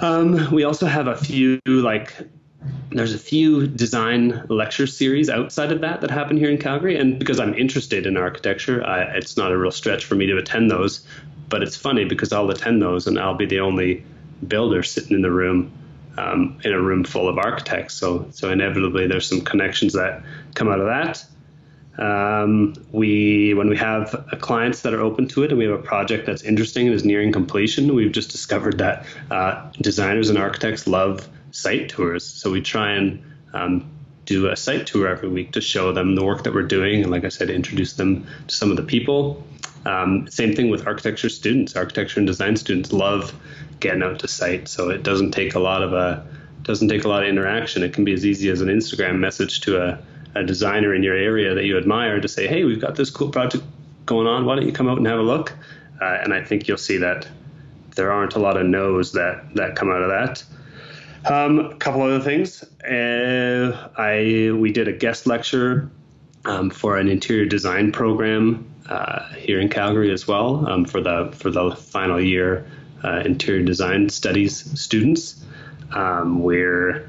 Um, 0.00 0.50
we 0.52 0.64
also 0.64 0.86
have 0.86 1.06
a 1.06 1.16
few 1.16 1.60
like 1.66 2.12
there's 2.90 3.14
a 3.14 3.18
few 3.18 3.66
design 3.66 4.44
lecture 4.48 4.86
series 4.86 5.28
outside 5.28 5.72
of 5.72 5.80
that 5.80 6.00
that 6.00 6.10
happen 6.10 6.36
here 6.36 6.50
in 6.50 6.58
Calgary, 6.58 6.96
and 6.96 7.18
because 7.18 7.40
I'm 7.40 7.54
interested 7.54 8.06
in 8.06 8.16
architecture, 8.16 8.86
I, 8.86 9.02
it's 9.16 9.36
not 9.36 9.52
a 9.52 9.58
real 9.58 9.72
stretch 9.72 10.04
for 10.04 10.14
me 10.14 10.26
to 10.26 10.36
attend 10.36 10.70
those. 10.70 11.06
But 11.48 11.62
it's 11.62 11.76
funny 11.76 12.04
because 12.04 12.32
I'll 12.32 12.50
attend 12.50 12.80
those, 12.80 13.06
and 13.06 13.18
I'll 13.18 13.34
be 13.34 13.46
the 13.46 13.60
only 13.60 14.04
builder 14.46 14.82
sitting 14.82 15.14
in 15.14 15.22
the 15.22 15.30
room 15.30 15.72
um, 16.16 16.58
in 16.64 16.72
a 16.72 16.80
room 16.80 17.04
full 17.04 17.28
of 17.28 17.38
architects. 17.38 17.94
So, 17.94 18.28
so 18.30 18.50
inevitably, 18.50 19.06
there's 19.06 19.28
some 19.28 19.40
connections 19.40 19.92
that 19.92 20.22
come 20.54 20.68
out 20.68 20.80
of 20.80 20.86
that. 20.86 21.24
Um, 21.96 22.74
we, 22.92 23.54
when 23.54 23.68
we 23.68 23.76
have 23.76 24.26
clients 24.40 24.82
that 24.82 24.94
are 24.94 25.00
open 25.00 25.28
to 25.28 25.44
it, 25.44 25.50
and 25.50 25.58
we 25.58 25.64
have 25.64 25.78
a 25.78 25.82
project 25.82 26.26
that's 26.26 26.42
interesting 26.42 26.86
and 26.86 26.94
is 26.94 27.04
nearing 27.04 27.30
completion, 27.30 27.94
we've 27.94 28.12
just 28.12 28.30
discovered 28.30 28.78
that 28.78 29.06
uh, 29.30 29.70
designers 29.80 30.30
and 30.30 30.38
architects 30.38 30.86
love 30.86 31.28
site 31.54 31.88
tours. 31.88 32.24
So 32.24 32.50
we 32.50 32.60
try 32.60 32.92
and 32.92 33.22
um, 33.52 33.88
do 34.24 34.48
a 34.48 34.56
site 34.56 34.86
tour 34.86 35.08
every 35.08 35.28
week 35.28 35.52
to 35.52 35.60
show 35.60 35.92
them 35.92 36.16
the 36.16 36.24
work 36.24 36.44
that 36.44 36.52
we're 36.52 36.62
doing, 36.62 37.02
and 37.02 37.10
like 37.10 37.24
I 37.24 37.28
said, 37.28 37.48
introduce 37.48 37.94
them 37.94 38.26
to 38.48 38.54
some 38.54 38.70
of 38.70 38.76
the 38.76 38.82
people. 38.82 39.42
Um, 39.86 40.28
same 40.28 40.54
thing 40.54 40.70
with 40.70 40.86
architecture 40.86 41.28
students. 41.28 41.76
Architecture 41.76 42.18
and 42.18 42.26
design 42.26 42.56
students 42.56 42.92
love 42.92 43.32
getting 43.80 44.02
out 44.02 44.18
to 44.20 44.28
site. 44.28 44.66
So 44.68 44.90
it 44.90 45.02
doesn't 45.02 45.30
take 45.30 45.54
a 45.54 45.58
lot 45.60 45.82
of 45.82 45.92
a 45.92 45.96
uh, 45.96 46.22
doesn't 46.62 46.88
take 46.88 47.04
a 47.04 47.08
lot 47.08 47.22
of 47.22 47.28
interaction. 47.28 47.82
It 47.82 47.92
can 47.92 48.04
be 48.04 48.14
as 48.14 48.24
easy 48.24 48.48
as 48.48 48.62
an 48.62 48.68
Instagram 48.68 49.18
message 49.18 49.60
to 49.62 49.82
a, 49.82 49.98
a 50.34 50.42
designer 50.42 50.94
in 50.94 51.02
your 51.02 51.14
area 51.14 51.54
that 51.54 51.64
you 51.64 51.76
admire 51.76 52.20
to 52.20 52.28
say, 52.28 52.46
"Hey, 52.48 52.64
we've 52.64 52.80
got 52.80 52.96
this 52.96 53.10
cool 53.10 53.28
project 53.28 53.62
going 54.06 54.26
on. 54.26 54.46
Why 54.46 54.56
don't 54.56 54.66
you 54.66 54.72
come 54.72 54.88
out 54.88 54.96
and 54.96 55.06
have 55.06 55.20
a 55.20 55.22
look?" 55.22 55.52
Uh, 56.00 56.18
and 56.22 56.32
I 56.32 56.42
think 56.42 56.66
you'll 56.66 56.78
see 56.78 56.98
that 56.98 57.28
there 57.94 58.10
aren't 58.10 58.34
a 58.34 58.38
lot 58.38 58.56
of 58.56 58.66
no's 58.66 59.12
that 59.12 59.54
that 59.54 59.76
come 59.76 59.90
out 59.90 60.02
of 60.02 60.08
that. 60.08 60.42
Um, 61.26 61.58
a 61.60 61.74
couple 61.76 62.02
other 62.02 62.20
things. 62.20 62.62
Uh, 62.84 63.88
I 63.96 64.50
we 64.52 64.72
did 64.72 64.88
a 64.88 64.92
guest 64.92 65.26
lecture 65.26 65.90
um, 66.44 66.70
for 66.70 66.98
an 66.98 67.08
interior 67.08 67.46
design 67.46 67.92
program 67.92 68.70
uh, 68.88 69.28
here 69.34 69.60
in 69.60 69.68
Calgary 69.68 70.12
as 70.12 70.26
well 70.26 70.68
um, 70.68 70.84
for 70.84 71.00
the 71.00 71.32
for 71.34 71.50
the 71.50 71.74
final 71.76 72.20
year 72.20 72.66
uh, 73.02 73.22
interior 73.24 73.62
design 73.62 74.08
studies 74.08 74.78
students. 74.78 75.44
Um, 75.92 76.42
we're 76.42 77.08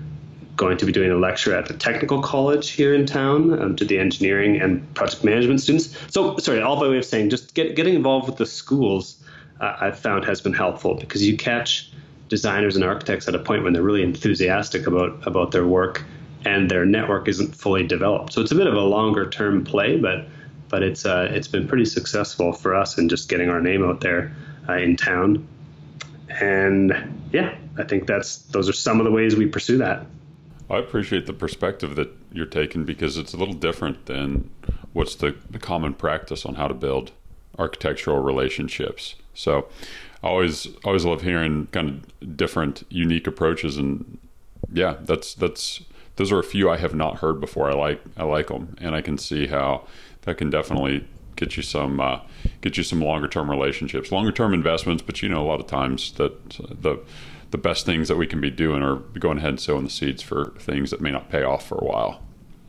going 0.55 0.77
to 0.77 0.85
be 0.85 0.91
doing 0.91 1.11
a 1.11 1.15
lecture 1.15 1.55
at 1.55 1.65
the 1.65 1.73
technical 1.73 2.21
college 2.21 2.69
here 2.69 2.93
in 2.93 3.05
town 3.05 3.61
um, 3.61 3.75
to 3.75 3.85
the 3.85 3.97
engineering 3.97 4.61
and 4.61 4.93
project 4.93 5.23
management 5.23 5.61
students. 5.61 5.97
So, 6.13 6.37
sorry, 6.37 6.61
all 6.61 6.79
by 6.79 6.87
way 6.87 6.97
of 6.97 7.05
saying, 7.05 7.29
just 7.29 7.53
get, 7.53 7.75
getting 7.75 7.95
involved 7.95 8.27
with 8.27 8.37
the 8.37 8.45
schools, 8.45 9.21
uh, 9.59 9.75
I've 9.81 9.99
found 9.99 10.25
has 10.25 10.41
been 10.41 10.53
helpful 10.53 10.95
because 10.95 11.27
you 11.27 11.35
catch 11.35 11.91
designers 12.27 12.75
and 12.75 12.83
architects 12.83 13.27
at 13.27 13.35
a 13.35 13.39
point 13.39 13.63
when 13.63 13.73
they're 13.73 13.83
really 13.83 14.03
enthusiastic 14.03 14.87
about 14.87 15.25
about 15.27 15.51
their 15.51 15.65
work 15.65 16.03
and 16.45 16.69
their 16.69 16.85
network 16.85 17.27
isn't 17.27 17.55
fully 17.55 17.85
developed. 17.85 18.33
So 18.33 18.41
it's 18.41 18.51
a 18.51 18.55
bit 18.55 18.67
of 18.67 18.75
a 18.75 18.81
longer 18.81 19.29
term 19.29 19.63
play, 19.63 19.97
but 19.97 20.27
but 20.69 20.83
it's 20.83 21.05
uh, 21.05 21.29
it's 21.31 21.47
been 21.47 21.67
pretty 21.67 21.85
successful 21.85 22.53
for 22.53 22.75
us 22.75 22.97
in 22.97 23.09
just 23.09 23.29
getting 23.29 23.49
our 23.49 23.61
name 23.61 23.83
out 23.83 24.01
there 24.01 24.35
uh, 24.67 24.73
in 24.73 24.95
town 24.95 25.47
and 26.29 26.93
yeah, 27.31 27.55
I 27.77 27.83
think 27.83 28.07
that's 28.07 28.37
those 28.37 28.69
are 28.69 28.73
some 28.73 28.99
of 28.99 29.05
the 29.05 29.11
ways 29.11 29.35
we 29.35 29.45
pursue 29.45 29.77
that. 29.77 30.05
I 30.69 30.77
appreciate 30.77 31.27
the 31.27 31.33
perspective 31.33 31.95
that 31.95 32.09
you're 32.31 32.45
taking 32.45 32.85
because 32.85 33.17
it's 33.17 33.33
a 33.33 33.37
little 33.37 33.53
different 33.53 34.07
than 34.07 34.49
what's 34.93 35.15
the, 35.15 35.35
the 35.49 35.59
common 35.59 35.93
practice 35.93 36.45
on 36.45 36.55
how 36.55 36.67
to 36.67 36.73
build 36.73 37.11
architectural 37.57 38.19
relationships. 38.19 39.15
So 39.33 39.67
I 40.25 40.29
always 40.29 40.67
always 40.83 41.05
love 41.05 41.21
hearing 41.21 41.67
kind 41.71 41.87
of 42.19 42.35
different, 42.35 42.83
unique 42.89 43.27
approaches, 43.27 43.77
and 43.77 44.17
yeah, 44.73 44.95
that's 45.01 45.35
that's 45.35 45.81
those 46.15 46.31
are 46.31 46.39
a 46.39 46.43
few 46.43 46.67
I 46.67 46.77
have 46.77 46.95
not 46.95 47.17
heard 47.17 47.39
before. 47.39 47.69
I 47.69 47.75
like 47.75 48.01
I 48.17 48.23
like 48.23 48.47
them, 48.47 48.75
and 48.81 48.95
I 48.95 49.01
can 49.01 49.19
see 49.19 49.45
how 49.45 49.85
that 50.23 50.39
can 50.39 50.49
definitely 50.49 51.07
get 51.35 51.55
you 51.57 51.61
some 51.61 51.99
uh, 51.99 52.21
get 52.61 52.75
you 52.75 52.81
some 52.81 53.01
longer 53.01 53.27
term 53.27 53.51
relationships, 53.51 54.11
longer 54.11 54.31
term 54.31 54.55
investments. 54.55 55.03
But 55.03 55.21
you 55.21 55.29
know, 55.29 55.43
a 55.43 55.47
lot 55.47 55.59
of 55.59 55.67
times 55.67 56.13
that 56.13 56.49
the 56.49 56.99
the 57.51 57.57
best 57.59 57.85
things 57.85 58.07
that 58.07 58.17
we 58.17 58.25
can 58.25 58.41
be 58.41 58.49
doing 58.49 58.81
are 58.81 58.95
going 59.19 59.37
ahead 59.37 59.51
and 59.51 59.59
sowing 59.59 59.83
the 59.83 59.91
seeds 59.91 60.23
for 60.23 60.53
things 60.57 60.89
that 60.89 61.01
may 61.01 61.11
not 61.11 61.29
pay 61.29 61.43
off 61.43 61.67
for 61.67 61.77
a 61.77 61.85
while. 61.85 62.19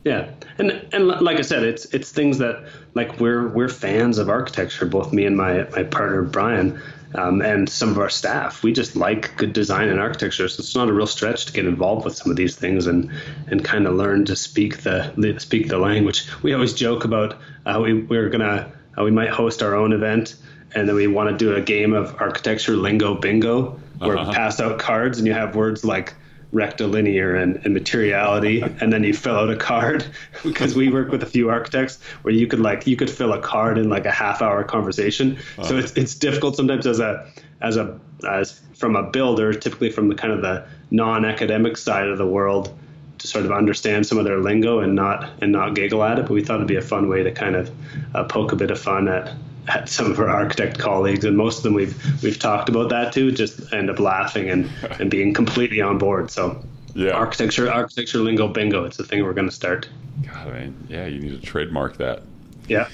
Yeah, 0.05 0.29
and 0.59 0.87
and 0.93 1.07
like 1.07 1.37
I 1.37 1.41
said, 1.41 1.63
it's 1.63 1.85
it's 1.85 2.11
things 2.11 2.37
that 2.37 2.63
like 2.93 3.19
we're 3.19 3.47
we're 3.47 3.67
fans 3.67 4.19
of 4.19 4.29
architecture, 4.29 4.85
both 4.85 5.11
me 5.11 5.25
and 5.25 5.35
my 5.35 5.63
my 5.71 5.81
partner 5.81 6.21
Brian 6.21 6.79
um, 7.15 7.41
and 7.41 7.69
some 7.69 7.89
of 7.89 7.97
our 7.97 8.09
staff. 8.09 8.63
We 8.63 8.73
just 8.73 8.95
like 8.95 9.35
good 9.37 9.53
design 9.53 9.89
and 9.89 9.99
architecture, 9.99 10.47
so 10.47 10.59
it's 10.59 10.75
not 10.75 10.89
a 10.89 10.93
real 10.93 11.07
stretch 11.07 11.45
to 11.45 11.53
get 11.53 11.65
involved 11.65 12.05
with 12.05 12.15
some 12.15 12.31
of 12.31 12.37
these 12.37 12.55
things 12.55 12.87
and 12.87 13.11
and 13.47 13.63
kind 13.63 13.87
of 13.87 13.95
learn 13.95 14.25
to 14.25 14.35
speak 14.35 14.83
the 14.83 15.35
speak 15.39 15.67
the 15.69 15.77
language. 15.77 16.27
We 16.41 16.53
always 16.53 16.73
joke 16.73 17.05
about 17.05 17.37
uh, 17.65 17.79
we 17.83 17.93
we're 18.03 18.29
gonna 18.29 18.71
uh, 18.97 19.03
we 19.03 19.11
might 19.11 19.29
host 19.29 19.63
our 19.63 19.75
own 19.75 19.93
event 19.93 20.35
and 20.75 20.87
then 20.87 20.95
we 20.95 21.07
want 21.07 21.29
to 21.29 21.37
do 21.37 21.55
a 21.55 21.61
game 21.61 21.93
of 21.93 22.15
architecture 22.19 22.75
lingo 22.75 23.15
bingo 23.15 23.79
where 23.99 24.17
uh-huh. 24.17 24.29
we 24.29 24.35
pass 24.35 24.59
out 24.59 24.79
cards 24.79 25.17
and 25.17 25.27
you 25.27 25.33
have 25.33 25.55
words 25.55 25.83
like 25.83 26.13
rectilinear 26.57 27.35
and, 27.35 27.55
and 27.63 27.73
materiality 27.73 28.61
and 28.81 28.91
then 28.91 29.03
you 29.03 29.13
fill 29.13 29.35
out 29.35 29.49
a 29.49 29.55
card 29.55 30.05
because 30.43 30.75
we 30.75 30.89
work 30.89 31.09
with 31.09 31.23
a 31.23 31.25
few 31.25 31.49
architects 31.49 32.01
where 32.23 32.33
you 32.33 32.47
could 32.47 32.59
like 32.59 32.85
you 32.85 32.95
could 32.95 33.09
fill 33.09 33.33
a 33.33 33.39
card 33.39 33.77
in 33.77 33.89
like 33.89 34.05
a 34.05 34.11
half 34.11 34.41
hour 34.41 34.63
conversation 34.63 35.37
so 35.63 35.77
it's, 35.77 35.93
it's 35.93 36.15
difficult 36.15 36.55
sometimes 36.55 36.85
as 36.85 36.99
a 36.99 37.29
as 37.61 37.77
a 37.77 37.99
as 38.27 38.59
from 38.73 38.95
a 38.95 39.03
builder 39.03 39.53
typically 39.53 39.91
from 39.91 40.07
the 40.09 40.15
kind 40.15 40.33
of 40.33 40.41
the 40.41 40.65
non-academic 40.91 41.77
side 41.77 42.07
of 42.07 42.17
the 42.17 42.27
world 42.27 42.73
to 43.19 43.27
sort 43.27 43.45
of 43.45 43.51
understand 43.51 44.05
some 44.05 44.17
of 44.17 44.25
their 44.25 44.39
lingo 44.39 44.79
and 44.79 44.95
not 44.95 45.29
and 45.41 45.51
not 45.51 45.75
giggle 45.75 46.03
at 46.03 46.19
it. 46.19 46.23
But 46.23 46.31
we 46.31 46.43
thought 46.43 46.57
it'd 46.57 46.67
be 46.67 46.75
a 46.75 46.81
fun 46.81 47.09
way 47.09 47.23
to 47.23 47.31
kind 47.31 47.55
of 47.55 47.71
uh, 48.13 48.23
poke 48.25 48.51
a 48.51 48.55
bit 48.55 48.71
of 48.71 48.79
fun 48.79 49.07
at 49.07 49.33
at 49.67 49.89
some 49.89 50.11
of 50.11 50.19
our 50.19 50.29
architect 50.29 50.79
colleagues, 50.79 51.25
and 51.25 51.35
most 51.35 51.57
of 51.57 51.63
them 51.63 51.73
we've 51.73 52.23
we've 52.23 52.39
talked 52.39 52.69
about 52.69 52.89
that 52.89 53.13
too. 53.13 53.31
Just 53.31 53.73
end 53.73 53.89
up 53.89 53.99
laughing 53.99 54.49
and 54.49 54.69
and 54.99 55.11
being 55.11 55.33
completely 55.33 55.81
on 55.81 55.97
board. 55.97 56.31
So 56.31 56.63
yeah, 56.93 57.11
architecture 57.11 57.71
architecture 57.71 58.19
lingo 58.19 58.47
bingo. 58.47 58.85
It's 58.85 58.99
a 58.99 59.03
thing 59.03 59.23
we're 59.23 59.33
going 59.33 59.49
to 59.49 59.55
start. 59.55 59.89
God, 60.25 60.47
I 60.47 60.59
mean, 60.59 60.87
yeah, 60.89 61.05
you 61.05 61.19
need 61.19 61.39
to 61.39 61.45
trademark 61.45 61.97
that. 61.97 62.23
Yeah. 62.67 62.89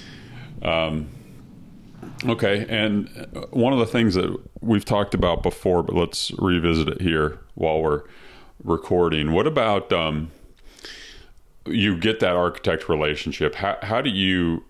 Um, 0.62 1.08
okay, 2.24 2.66
and 2.68 3.08
one 3.50 3.72
of 3.72 3.78
the 3.78 3.86
things 3.86 4.14
that 4.14 4.36
we've 4.60 4.84
talked 4.84 5.14
about 5.14 5.42
before, 5.42 5.82
but 5.82 5.94
let's 5.94 6.32
revisit 6.38 6.88
it 6.88 7.00
here 7.00 7.40
while 7.54 7.80
we're 7.80 8.02
recording. 8.62 9.32
What 9.32 9.46
about 9.46 9.92
um, 9.92 10.30
you 11.66 11.96
get 11.96 12.20
that 12.20 12.36
architect 12.36 12.88
relationship? 12.88 13.56
How, 13.56 13.78
how 13.82 14.00
do 14.00 14.10
you 14.10 14.64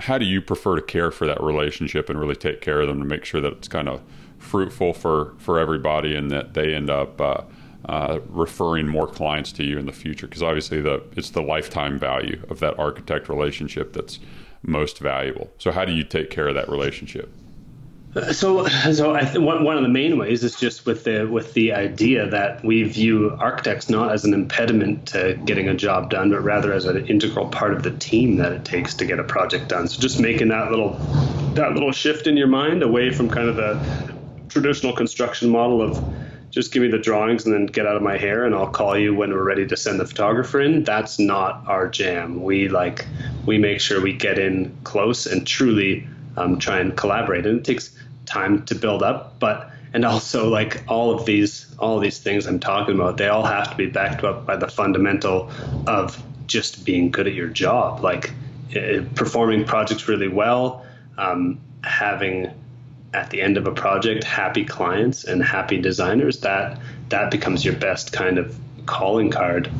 how 0.00 0.18
do 0.18 0.24
you 0.24 0.40
prefer 0.40 0.76
to 0.76 0.82
care 0.82 1.10
for 1.10 1.26
that 1.26 1.42
relationship 1.42 2.08
and 2.08 2.18
really 2.18 2.36
take 2.36 2.60
care 2.60 2.80
of 2.80 2.88
them 2.88 2.98
to 2.98 3.04
make 3.04 3.24
sure 3.24 3.40
that 3.40 3.52
it's 3.52 3.68
kind 3.68 3.88
of 3.88 4.02
fruitful 4.38 4.92
for 4.92 5.34
for 5.38 5.58
everybody 5.58 6.14
and 6.14 6.30
that 6.30 6.54
they 6.54 6.74
end 6.74 6.90
up 6.90 7.20
uh, 7.20 7.42
uh, 7.86 8.20
referring 8.28 8.88
more 8.88 9.06
clients 9.06 9.52
to 9.52 9.64
you 9.64 9.78
in 9.78 9.86
the 9.86 9.92
future? 9.92 10.26
Because 10.26 10.42
obviously 10.42 10.80
the 10.80 11.02
it's 11.16 11.30
the 11.30 11.42
lifetime 11.42 11.98
value 11.98 12.42
of 12.48 12.60
that 12.60 12.78
architect 12.78 13.28
relationship 13.28 13.92
that's 13.92 14.18
most 14.62 14.98
valuable. 14.98 15.50
So 15.58 15.72
how 15.72 15.84
do 15.84 15.92
you 15.92 16.04
take 16.04 16.30
care 16.30 16.48
of 16.48 16.54
that 16.54 16.68
relationship? 16.68 17.32
So, 18.14 18.66
so 18.66 19.14
I 19.14 19.24
th- 19.24 19.38
one, 19.38 19.76
of 19.76 19.82
the 19.82 19.88
main 19.88 20.18
ways 20.18 20.44
is 20.44 20.60
just 20.60 20.84
with 20.84 21.04
the 21.04 21.24
with 21.24 21.54
the 21.54 21.72
idea 21.72 22.28
that 22.28 22.62
we 22.62 22.82
view 22.82 23.34
architects 23.38 23.88
not 23.88 24.12
as 24.12 24.26
an 24.26 24.34
impediment 24.34 25.06
to 25.08 25.40
getting 25.46 25.68
a 25.68 25.74
job 25.74 26.10
done, 26.10 26.30
but 26.30 26.40
rather 26.40 26.74
as 26.74 26.84
an 26.84 27.06
integral 27.06 27.48
part 27.48 27.72
of 27.72 27.82
the 27.82 27.90
team 27.92 28.36
that 28.36 28.52
it 28.52 28.66
takes 28.66 28.92
to 28.96 29.06
get 29.06 29.18
a 29.18 29.24
project 29.24 29.68
done. 29.68 29.88
So, 29.88 29.98
just 29.98 30.20
making 30.20 30.48
that 30.48 30.70
little 30.70 30.90
that 31.54 31.72
little 31.72 31.90
shift 31.92 32.26
in 32.26 32.36
your 32.36 32.48
mind 32.48 32.82
away 32.82 33.10
from 33.12 33.30
kind 33.30 33.48
of 33.48 33.56
the 33.56 34.14
traditional 34.50 34.92
construction 34.92 35.48
model 35.48 35.80
of 35.80 36.04
just 36.50 36.70
give 36.70 36.82
me 36.82 36.88
the 36.88 36.98
drawings 36.98 37.46
and 37.46 37.54
then 37.54 37.64
get 37.64 37.86
out 37.86 37.96
of 37.96 38.02
my 38.02 38.18
hair 38.18 38.44
and 38.44 38.54
I'll 38.54 38.68
call 38.68 38.98
you 38.98 39.14
when 39.14 39.30
we're 39.30 39.42
ready 39.42 39.66
to 39.66 39.76
send 39.76 39.98
the 39.98 40.04
photographer 40.04 40.60
in. 40.60 40.84
That's 40.84 41.18
not 41.18 41.66
our 41.66 41.88
jam. 41.88 42.42
We 42.42 42.68
like 42.68 43.06
we 43.46 43.56
make 43.56 43.80
sure 43.80 44.02
we 44.02 44.12
get 44.12 44.38
in 44.38 44.76
close 44.84 45.24
and 45.24 45.46
truly 45.46 46.06
um, 46.36 46.58
try 46.58 46.78
and 46.78 46.96
collaborate. 46.96 47.46
And 47.46 47.58
it 47.58 47.64
takes 47.64 47.96
time 48.26 48.64
to 48.66 48.74
build 48.74 49.02
up, 49.02 49.38
but 49.38 49.70
and 49.94 50.04
also 50.04 50.48
like 50.48 50.82
all 50.88 51.14
of 51.14 51.26
these 51.26 51.66
all 51.78 51.96
of 51.96 52.02
these 52.02 52.18
things 52.18 52.46
I'm 52.46 52.60
talking 52.60 52.94
about, 52.94 53.16
they 53.16 53.28
all 53.28 53.44
have 53.44 53.70
to 53.70 53.76
be 53.76 53.86
backed 53.86 54.24
up 54.24 54.46
by 54.46 54.56
the 54.56 54.68
fundamental 54.68 55.50
of 55.86 56.22
just 56.46 56.84
being 56.84 57.10
good 57.10 57.26
at 57.26 57.34
your 57.34 57.48
job, 57.48 58.02
like 58.02 58.32
uh, 58.76 59.02
performing 59.14 59.64
projects 59.64 60.08
really 60.08 60.28
well, 60.28 60.86
um, 61.18 61.60
having 61.82 62.50
at 63.14 63.28
the 63.30 63.42
end 63.42 63.58
of 63.58 63.66
a 63.66 63.72
project 63.72 64.24
happy 64.24 64.64
clients 64.64 65.24
and 65.24 65.42
happy 65.42 65.80
designers. 65.80 66.40
That 66.40 66.78
that 67.10 67.30
becomes 67.30 67.64
your 67.64 67.74
best 67.74 68.12
kind 68.12 68.38
of 68.38 68.58
calling 68.86 69.30
card. 69.30 69.70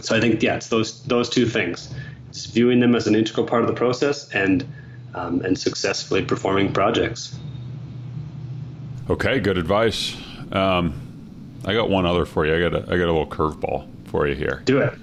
So 0.00 0.16
I 0.16 0.20
think 0.20 0.42
yeah, 0.42 0.56
it's 0.56 0.68
those 0.68 1.02
those 1.04 1.28
two 1.28 1.46
things. 1.46 1.92
It's 2.30 2.46
viewing 2.46 2.80
them 2.80 2.94
as 2.94 3.06
an 3.06 3.14
integral 3.14 3.46
part 3.46 3.62
of 3.62 3.68
the 3.68 3.74
process 3.74 4.30
and 4.30 4.66
um, 5.14 5.42
and 5.42 5.58
successfully 5.58 6.24
performing 6.24 6.72
projects. 6.72 7.38
Okay, 9.08 9.38
good 9.38 9.58
advice. 9.58 10.16
Um, 10.50 10.94
I 11.66 11.74
got 11.74 11.90
one 11.90 12.06
other 12.06 12.24
for 12.24 12.46
you. 12.46 12.56
I 12.56 12.70
got 12.70 12.74
a, 12.74 12.82
I 12.84 12.96
got 12.96 13.04
a 13.04 13.12
little 13.12 13.26
curveball 13.26 13.86
for 14.06 14.26
you 14.26 14.34
here. 14.34 14.62
Do 14.64 14.78
it. 14.78 14.94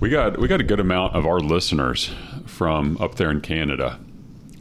We 0.00 0.10
got 0.10 0.38
we 0.38 0.48
got 0.48 0.60
a 0.60 0.64
good 0.64 0.80
amount 0.80 1.14
of 1.16 1.24
our 1.24 1.40
listeners 1.40 2.10
from 2.44 2.98
up 2.98 3.14
there 3.14 3.30
in 3.30 3.40
Canada, 3.40 3.98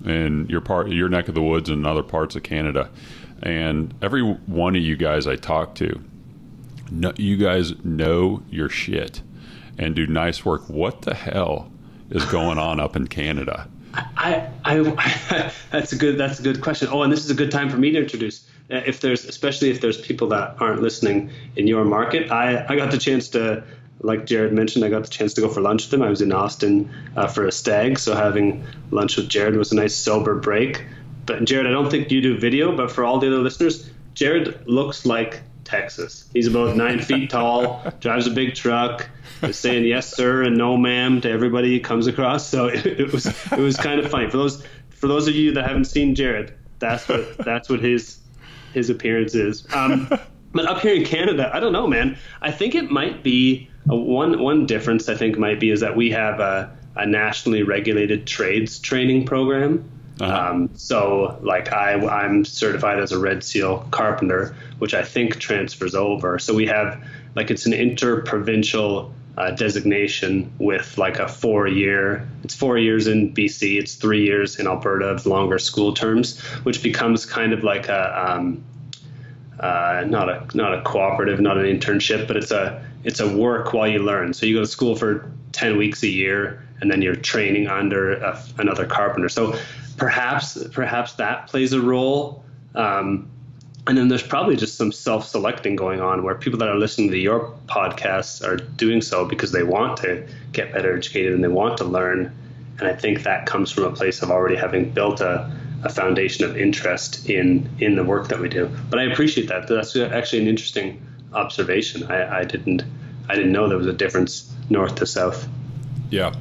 and 0.06 0.50
your 0.50 0.62
part 0.62 0.90
your 0.90 1.10
neck 1.10 1.28
of 1.28 1.36
the 1.36 1.42
woods 1.42 1.70
and 1.70 1.86
other 1.86 2.04
parts 2.04 2.38
of 2.38 2.44
Canada, 2.44 2.90
and 3.44 3.94
every 4.02 4.22
one 4.22 4.78
of 4.78 4.82
you 4.82 4.96
guys 4.96 5.28
I 5.28 5.36
talk 5.36 5.76
to, 5.76 6.02
no, 6.90 7.12
you 7.18 7.36
guys 7.36 7.84
know 7.84 8.42
your 8.50 8.70
shit 8.70 9.22
and 9.78 9.96
do 9.96 10.08
nice 10.08 10.46
work. 10.46 10.70
What 10.70 11.02
the 11.02 11.14
hell 11.14 11.70
is 12.10 12.24
going 12.26 12.58
on 12.58 12.80
up 12.80 12.96
in 12.96 13.08
Canada? 13.08 13.68
I, 13.96 14.50
I, 14.64 15.52
that's 15.72 15.94
a 15.94 15.96
good 15.96 16.18
that's 16.18 16.40
a 16.40 16.44
good 16.44 16.62
question. 16.62 16.90
Oh, 16.92 17.04
and 17.04 17.12
this 17.12 17.24
is 17.24 17.30
a 17.30 17.36
good 17.36 17.52
time 17.52 17.70
for 17.70 17.78
me 17.78 17.92
to 17.92 18.00
introduce. 18.00 18.46
Uh, 18.72 18.82
if 18.86 19.00
there's 19.02 19.26
especially 19.26 19.70
if 19.70 19.82
there's 19.82 20.00
people 20.00 20.28
that 20.30 20.56
aren't 20.60 20.82
listening 20.82 21.32
in 21.56 21.68
your 21.68 21.86
market, 21.86 22.32
I 22.32 22.66
I 22.68 22.76
got 22.76 22.92
the 22.92 22.98
chance 22.98 23.30
to 23.30 23.64
like 24.02 24.26
Jared 24.26 24.54
mentioned, 24.54 24.84
I 24.84 24.90
got 24.90 25.04
the 25.04 25.10
chance 25.10 25.34
to 25.36 25.42
go 25.42 25.50
for 25.50 25.62
lunch 25.62 25.86
with 25.86 25.94
him. 25.94 26.02
I 26.02 26.10
was 26.10 26.22
in 26.22 26.32
Austin 26.32 26.94
uh, 27.16 27.28
for 27.28 27.48
a 27.48 27.52
stag, 27.52 27.98
so 27.98 28.16
having 28.16 28.66
lunch 28.92 29.18
with 29.18 29.30
Jared 29.30 29.56
was 29.56 29.72
a 29.72 29.76
nice 29.76 29.96
sober 29.96 30.36
break. 30.36 30.86
But 31.26 31.46
Jared, 31.46 31.66
I 31.66 31.72
don't 31.72 31.90
think 31.90 32.12
you 32.12 32.22
do 32.22 32.38
video, 32.38 32.76
but 32.76 32.92
for 32.92 33.04
all 33.04 33.20
the 33.20 33.28
other 33.28 33.40
listeners, 33.40 33.90
Jared 34.14 34.68
looks 34.68 35.06
like 35.06 35.42
Texas. 35.66 36.30
He's 36.32 36.48
about 36.48 36.78
nine 36.78 37.00
feet 37.00 37.30
tall, 37.32 37.84
drives 38.00 38.28
a 38.28 38.32
big 38.32 38.56
truck, 38.56 39.10
is 39.42 39.58
saying 39.58 39.86
yes 39.86 40.16
sir 40.16 40.44
and 40.44 40.58
no 40.58 40.78
ma'am 40.78 41.22
to 41.22 41.30
everybody 41.30 41.72
he 41.72 41.80
comes 41.80 42.08
across. 42.08 42.48
So 42.48 42.68
it, 42.68 42.86
it 42.86 43.12
was 43.12 43.26
it 43.26 43.60
was 43.60 43.76
kind 43.76 44.00
of 44.00 44.10
funny 44.10 44.30
for 44.30 44.38
those 44.38 44.64
for 44.92 45.08
those 45.08 45.28
of 45.28 45.36
you 45.36 45.54
that 45.54 45.68
haven't 45.68 45.86
seen 45.86 46.16
Jared. 46.16 46.54
That's 46.80 47.08
what 47.10 47.38
that's 47.40 47.70
what 47.70 47.82
his 47.82 48.20
his 48.74 48.90
appearance 48.90 49.36
is. 49.36 49.68
Um, 49.74 50.10
but 50.54 50.66
up 50.66 50.80
here 50.80 50.96
in 50.96 51.04
Canada, 51.04 51.50
I 51.54 51.60
don't 51.60 51.74
know, 51.74 51.88
man. 51.88 52.18
I 52.42 52.52
think 52.52 52.76
it 52.76 52.90
might 52.90 53.24
be 53.24 53.70
a, 53.90 53.96
one 53.96 54.40
one 54.40 54.66
difference. 54.66 55.10
I 55.10 55.16
think 55.16 55.38
might 55.38 55.60
be 55.60 55.72
is 55.72 55.82
that 55.82 55.96
we 55.96 56.12
have 56.12 56.40
a, 56.40 56.76
a 56.96 57.06
nationally 57.06 57.64
regulated 57.64 58.26
trades 58.28 58.80
training 58.80 59.26
program. 59.26 59.90
Uh-huh. 60.20 60.52
Um, 60.52 60.70
so, 60.76 61.38
like, 61.42 61.74
I, 61.74 61.94
I'm 61.94 62.46
certified 62.46 63.00
as 63.00 63.12
a 63.12 63.20
Red 63.20 63.44
Seal 63.44 63.86
carpenter, 63.92 64.56
which 64.80 64.94
I 64.94 65.04
think 65.04 65.40
transfers 65.40 65.94
over. 65.94 66.40
So 66.40 66.54
we 66.54 66.68
have 66.68 67.04
like 67.36 67.52
it's 67.52 67.66
an 67.66 67.74
interprovincial 67.74 69.14
uh, 69.38 69.52
designation 69.52 70.52
with 70.58 70.98
like 70.98 71.20
a 71.20 71.28
four 71.28 71.68
year 71.68 72.26
it's 72.44 72.56
four 72.56 72.78
years 72.78 73.08
in 73.08 73.34
bc 73.34 73.78
it's 73.78 73.96
three 73.96 74.24
years 74.24 74.58
in 74.60 74.66
alberta 74.66 75.06
of 75.08 75.26
longer 75.26 75.60
school 75.60 75.94
terms 75.94 76.40
which 76.64 76.82
becomes 76.82 77.26
kind 77.26 77.52
of 77.52 77.64
like 77.64 77.90
a 77.90 78.32
um, 78.32 78.64
uh, 79.60 80.06
not 80.08 80.30
a 80.30 80.48
not 80.56 80.74
a 80.74 80.82
cooperative 80.84 81.42
not 81.42 81.58
an 81.58 81.66
internship 81.66 82.28
but 82.28 82.38
it's 82.38 82.52
a 82.52 82.82
it's 83.04 83.20
a 83.20 83.38
work 83.38 83.74
while 83.74 83.88
you 83.88 84.00
learn 84.00 84.34
so 84.34 84.46
you 84.46 84.56
go 84.56 84.62
to 84.62 84.68
school 84.68 84.96
for 84.96 85.30
10 85.52 85.78
weeks 85.78 86.02
a 86.04 86.08
year 86.08 86.62
and 86.80 86.90
then 86.90 87.02
you're 87.02 87.16
training 87.16 87.68
under 87.68 88.14
a, 88.14 88.42
another 88.58 88.86
carpenter 88.86 89.28
so 89.28 89.58
perhaps 89.98 90.62
perhaps 90.70 91.14
that 91.14 91.48
plays 91.48 91.74
a 91.74 91.82
role. 91.82 92.44
Um, 92.74 93.30
and 93.88 93.98
then 93.98 94.08
there's 94.08 94.24
probably 94.24 94.56
just 94.56 94.78
some 94.78 94.92
self-selecting 94.92 95.76
going 95.76 96.02
on 96.02 96.24
where 96.24 96.34
people 96.34 96.58
that 96.60 96.70
are 96.70 96.76
listening 96.76 97.12
to 97.12 97.18
your 97.18 97.54
podcasts 97.68 98.46
are 98.46 98.58
doing 98.58 99.02
so 99.02 99.26
because 99.26 99.52
they 99.52 99.62
want 99.62 99.98
to 99.98 100.28
get 100.54 100.74
better 100.74 100.98
educated 100.98 101.34
and 101.34 101.44
they 101.44 101.48
want 101.48 101.78
to 101.78 101.84
learn. 101.84 102.36
And 102.80 102.88
i 102.88 102.94
think 102.94 103.24
that 103.24 103.46
comes 103.46 103.72
from 103.72 103.84
a 103.86 103.92
place 103.92 104.22
of 104.22 104.32
already 104.32 104.56
having 104.56 104.90
built 104.90 105.22
a, 105.22 105.50
a 105.84 105.90
foundation 105.90 106.44
of 106.46 106.58
interest 106.58 107.30
in 107.30 107.70
in 107.80 107.96
the 107.96 108.04
work 108.04 108.28
that 108.30 108.40
we 108.40 108.50
do. 108.50 108.70
But 108.90 109.00
i 109.00 109.04
appreciate 109.04 109.48
that. 109.50 109.68
That's 109.68 109.96
actually 109.96 110.42
an 110.42 110.48
interesting 110.48 111.06
observation. 111.34 112.04
I, 112.12 112.40
I 112.40 112.44
didn't 112.44 112.84
i 113.30 113.36
didn't 113.36 113.52
know 113.52 113.70
there 113.70 113.78
was 113.78 113.88
a 113.88 113.94
difference 113.94 114.52
north 114.70 114.96
to 114.96 115.06
south. 115.06 115.48
Yeah. 116.10 116.34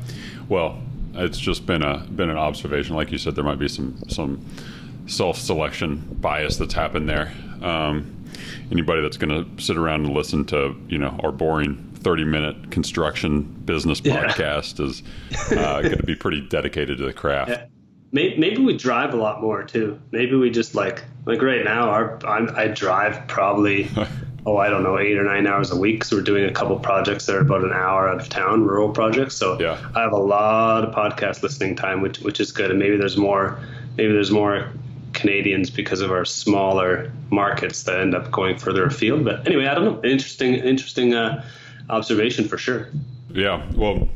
Well 0.48 0.83
it's 1.16 1.38
just 1.38 1.66
been 1.66 1.82
a 1.82 1.98
been 2.14 2.30
an 2.30 2.36
observation 2.36 2.96
like 2.96 3.10
you 3.12 3.18
said 3.18 3.34
there 3.34 3.44
might 3.44 3.58
be 3.58 3.68
some 3.68 4.02
some 4.08 4.44
self-selection 5.06 6.16
bias 6.20 6.56
that's 6.56 6.74
happened 6.74 7.08
there. 7.08 7.32
Um, 7.62 8.24
anybody 8.70 9.02
that's 9.02 9.16
going 9.16 9.44
to 9.44 9.62
sit 9.62 9.76
around 9.76 10.06
and 10.06 10.14
listen 10.14 10.44
to 10.46 10.74
you 10.88 10.98
know 10.98 11.18
our 11.22 11.32
boring 11.32 11.90
30 11.96 12.24
minute 12.24 12.70
construction 12.70 13.42
business 13.42 14.00
yeah. 14.04 14.26
podcast 14.26 14.80
is 14.80 15.02
uh, 15.52 15.80
going 15.82 15.96
to 15.96 16.02
be 16.02 16.14
pretty 16.14 16.40
dedicated 16.42 16.98
to 16.98 17.04
the 17.04 17.12
craft. 17.12 17.50
Yeah. 17.50 17.66
Maybe, 18.12 18.38
maybe, 18.38 18.62
we 18.62 18.76
drive 18.76 19.12
a 19.12 19.16
lot 19.16 19.40
more 19.40 19.64
too. 19.64 20.00
Maybe 20.12 20.36
we 20.36 20.48
just 20.48 20.76
like 20.76 21.02
like 21.26 21.42
right 21.42 21.64
now. 21.64 21.90
Our 21.90 22.24
I'm, 22.24 22.48
i 22.56 22.68
drive 22.68 23.26
probably 23.26 23.90
oh 24.46 24.56
I 24.56 24.68
don't 24.68 24.82
know 24.82 24.98
eight 24.98 25.16
or 25.16 25.24
nine 25.24 25.46
hours 25.46 25.70
a 25.70 25.76
week. 25.76 26.04
So 26.04 26.16
we're 26.16 26.22
doing 26.22 26.44
a 26.44 26.52
couple 26.52 26.78
projects 26.78 27.26
that 27.26 27.36
are 27.36 27.40
about 27.40 27.64
an 27.64 27.72
hour 27.72 28.08
out 28.08 28.20
of 28.20 28.28
town, 28.28 28.64
rural 28.64 28.90
projects. 28.90 29.34
So 29.36 29.60
yeah. 29.60 29.78
I 29.94 30.02
have 30.02 30.12
a 30.12 30.18
lot 30.18 30.84
of 30.84 30.94
podcast 30.94 31.42
listening 31.42 31.76
time, 31.76 32.00
which 32.00 32.20
which 32.20 32.40
is 32.40 32.52
good. 32.52 32.70
And 32.70 32.78
maybe 32.78 32.96
there's 32.96 33.16
more 33.16 33.58
maybe 33.96 34.12
there's 34.12 34.30
more 34.30 34.70
Canadians 35.12 35.70
because 35.70 36.00
of 36.00 36.10
our 36.10 36.24
smaller 36.24 37.10
markets 37.30 37.84
that 37.84 38.00
end 38.00 38.14
up 38.14 38.30
going 38.30 38.58
further 38.58 38.84
afield. 38.84 39.24
But 39.24 39.46
anyway, 39.46 39.66
I 39.66 39.74
don't 39.74 39.84
know. 39.84 40.08
Interesting, 40.08 40.54
interesting 40.54 41.14
uh, 41.14 41.44
observation 41.88 42.48
for 42.48 42.58
sure. 42.58 42.88
Yeah. 43.30 43.64
Well, 43.74 44.08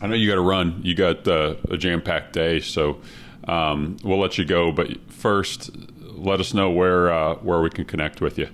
I 0.00 0.06
know 0.06 0.14
you 0.14 0.28
got 0.28 0.34
to 0.36 0.42
run. 0.42 0.80
You 0.82 0.94
got 0.94 1.26
uh, 1.26 1.56
a 1.70 1.76
jam-packed 1.76 2.34
day, 2.34 2.60
so 2.60 3.00
um, 3.48 3.96
we'll 4.04 4.20
let 4.20 4.38
you 4.38 4.44
go. 4.44 4.70
But 4.70 5.10
first, 5.10 5.70
let 6.00 6.40
us 6.40 6.52
know 6.52 6.70
where 6.70 7.12
uh, 7.12 7.36
where 7.36 7.60
we 7.60 7.70
can 7.70 7.84
connect 7.86 8.20
with 8.20 8.38
you. 8.38 8.48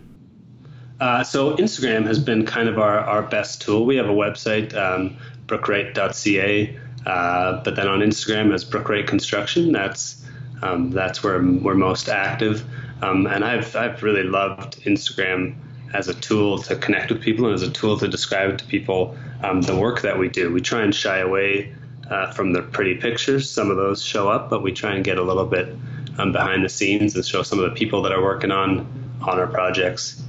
Uh, 1.00 1.24
so 1.24 1.56
Instagram 1.56 2.06
has 2.06 2.18
been 2.18 2.44
kind 2.44 2.68
of 2.68 2.78
our, 2.78 2.98
our 3.00 3.22
best 3.22 3.62
tool. 3.62 3.86
We 3.86 3.96
have 3.96 4.06
a 4.06 4.12
website, 4.12 4.74
um, 4.74 5.16
brookewright.ca, 5.46 6.78
uh, 7.06 7.62
but 7.64 7.74
then 7.74 7.88
on 7.88 8.00
Instagram 8.00 8.52
as 8.52 8.64
Brookewright 8.64 9.06
Construction. 9.08 9.72
That's 9.72 10.22
um, 10.62 10.90
that's 10.90 11.22
where 11.22 11.42
we're 11.42 11.74
most 11.74 12.10
active. 12.10 12.64
Um, 13.02 13.26
and 13.26 13.42
I've 13.42 13.74
I've 13.74 14.02
really 14.02 14.24
loved 14.24 14.82
Instagram 14.82 15.54
as 15.94 16.08
a 16.08 16.14
tool 16.14 16.58
to 16.58 16.76
connect 16.76 17.10
with 17.10 17.22
people 17.22 17.46
and 17.46 17.54
as 17.54 17.62
a 17.62 17.70
tool 17.70 17.98
to 17.98 18.06
describe 18.06 18.58
to 18.58 18.64
people 18.66 19.16
um, 19.42 19.62
the 19.62 19.74
work 19.74 20.02
that 20.02 20.18
we 20.18 20.28
do. 20.28 20.52
We 20.52 20.60
try 20.60 20.82
and 20.82 20.94
shy 20.94 21.18
away 21.18 21.74
uh, 22.10 22.30
from 22.32 22.52
the 22.52 22.60
pretty 22.60 22.96
pictures. 22.96 23.48
Some 23.48 23.70
of 23.70 23.78
those 23.78 24.02
show 24.02 24.28
up, 24.28 24.50
but 24.50 24.62
we 24.62 24.72
try 24.72 24.94
and 24.94 25.02
get 25.04 25.16
a 25.16 25.22
little 25.22 25.46
bit 25.46 25.74
um, 26.18 26.32
behind 26.32 26.62
the 26.62 26.68
scenes 26.68 27.14
and 27.16 27.24
show 27.24 27.42
some 27.42 27.58
of 27.58 27.70
the 27.70 27.74
people 27.74 28.02
that 28.02 28.12
are 28.12 28.22
working 28.22 28.50
on 28.50 28.86
on 29.22 29.38
our 29.38 29.46
projects. 29.46 30.22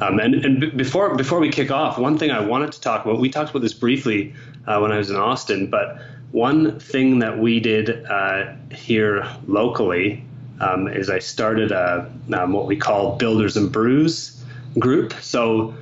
Um, 0.00 0.18
and, 0.18 0.34
and 0.34 0.60
b- 0.60 0.70
before 0.70 1.14
before 1.14 1.38
we 1.38 1.50
kick 1.50 1.70
off, 1.70 1.98
one 1.98 2.18
thing 2.18 2.30
I 2.30 2.40
wanted 2.40 2.72
to 2.72 2.80
talk 2.80 3.04
about. 3.04 3.20
We 3.20 3.30
talked 3.30 3.50
about 3.50 3.62
this 3.62 3.74
briefly 3.74 4.34
uh, 4.66 4.78
when 4.80 4.92
I 4.92 4.98
was 4.98 5.10
in 5.10 5.16
Austin, 5.16 5.68
but 5.70 5.98
one 6.32 6.80
thing 6.80 7.20
that 7.20 7.38
we 7.38 7.60
did 7.60 8.04
uh, 8.06 8.54
here 8.72 9.24
locally 9.46 10.24
um, 10.60 10.88
is 10.88 11.08
I 11.08 11.20
started 11.20 11.70
a 11.70 12.10
um, 12.32 12.52
what 12.52 12.66
we 12.66 12.76
call 12.76 13.16
Builders 13.16 13.56
and 13.56 13.70
Brews 13.70 14.42
group. 14.78 15.12
So 15.20 15.74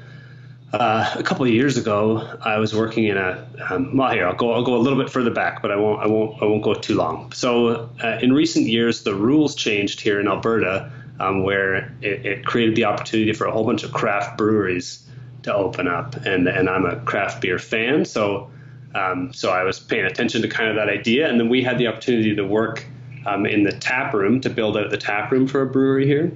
uh, 0.73 1.15
a 1.19 1.23
couple 1.23 1.45
of 1.45 1.53
years 1.53 1.77
ago, 1.77 2.39
I 2.41 2.59
was 2.59 2.75
working 2.75 3.05
in 3.05 3.17
a 3.19 3.47
um, 3.69 3.97
well. 3.97 4.11
Here, 4.11 4.27
I'll 4.27 4.35
go. 4.35 4.53
I'll 4.53 4.65
go 4.65 4.75
a 4.77 4.79
little 4.79 4.99
bit 4.99 5.11
further 5.11 5.31
back, 5.31 5.61
but 5.61 5.71
I 5.71 5.77
won't. 5.77 6.03
I 6.03 6.07
won't. 6.07 6.43
I 6.43 6.47
won't 6.47 6.63
go 6.63 6.75
too 6.75 6.95
long. 6.95 7.31
So, 7.33 7.91
uh, 8.03 8.19
in 8.23 8.33
recent 8.33 8.67
years, 8.67 9.03
the 9.03 9.15
rules 9.15 9.55
changed 9.55 10.01
here 10.01 10.19
in 10.19 10.27
Alberta, 10.29 10.91
um, 11.21 11.43
where 11.43 11.95
it, 12.01 12.27
it, 12.27 12.45
created 12.45 12.77
the 12.77 12.85
opportunity 12.85 13.33
for 13.33 13.47
a 13.47 13.53
whole 13.53 13.65
bunch 13.65 13.83
of 13.83 13.93
craft 13.93 14.37
breweries 14.39 15.07
to 15.43 15.55
open 15.55 15.89
up, 15.89 16.15
and 16.25 16.49
and 16.49 16.69
I'm 16.69 16.85
a 16.85 16.97
craft 17.01 17.41
beer 17.41 17.59
fan, 17.59 18.05
so 18.05 18.51
um, 18.95 19.33
so 19.33 19.51
I 19.51 19.63
was 19.63 19.79
paying 19.79 20.05
attention 20.05 20.43
to 20.43 20.49
kind 20.49 20.69
of 20.69 20.77
that 20.77 20.89
idea, 20.89 21.29
and 21.29 21.39
then 21.39 21.49
we 21.49 21.63
had 21.63 21.79
the 21.79 21.87
opportunity 21.87 22.35
to 22.35 22.45
work 22.45 22.85
um, 23.27 23.47
in 23.47 23.63
the 23.63 23.73
tap 23.73 24.15
room 24.15 24.41
to 24.41 24.51
build 24.51 24.77
out 24.77 24.91
the 24.91 24.99
tap 24.99 25.31
room 25.31 25.47
for 25.47 25.63
a 25.63 25.67
brewery 25.67 26.07
here, 26.07 26.33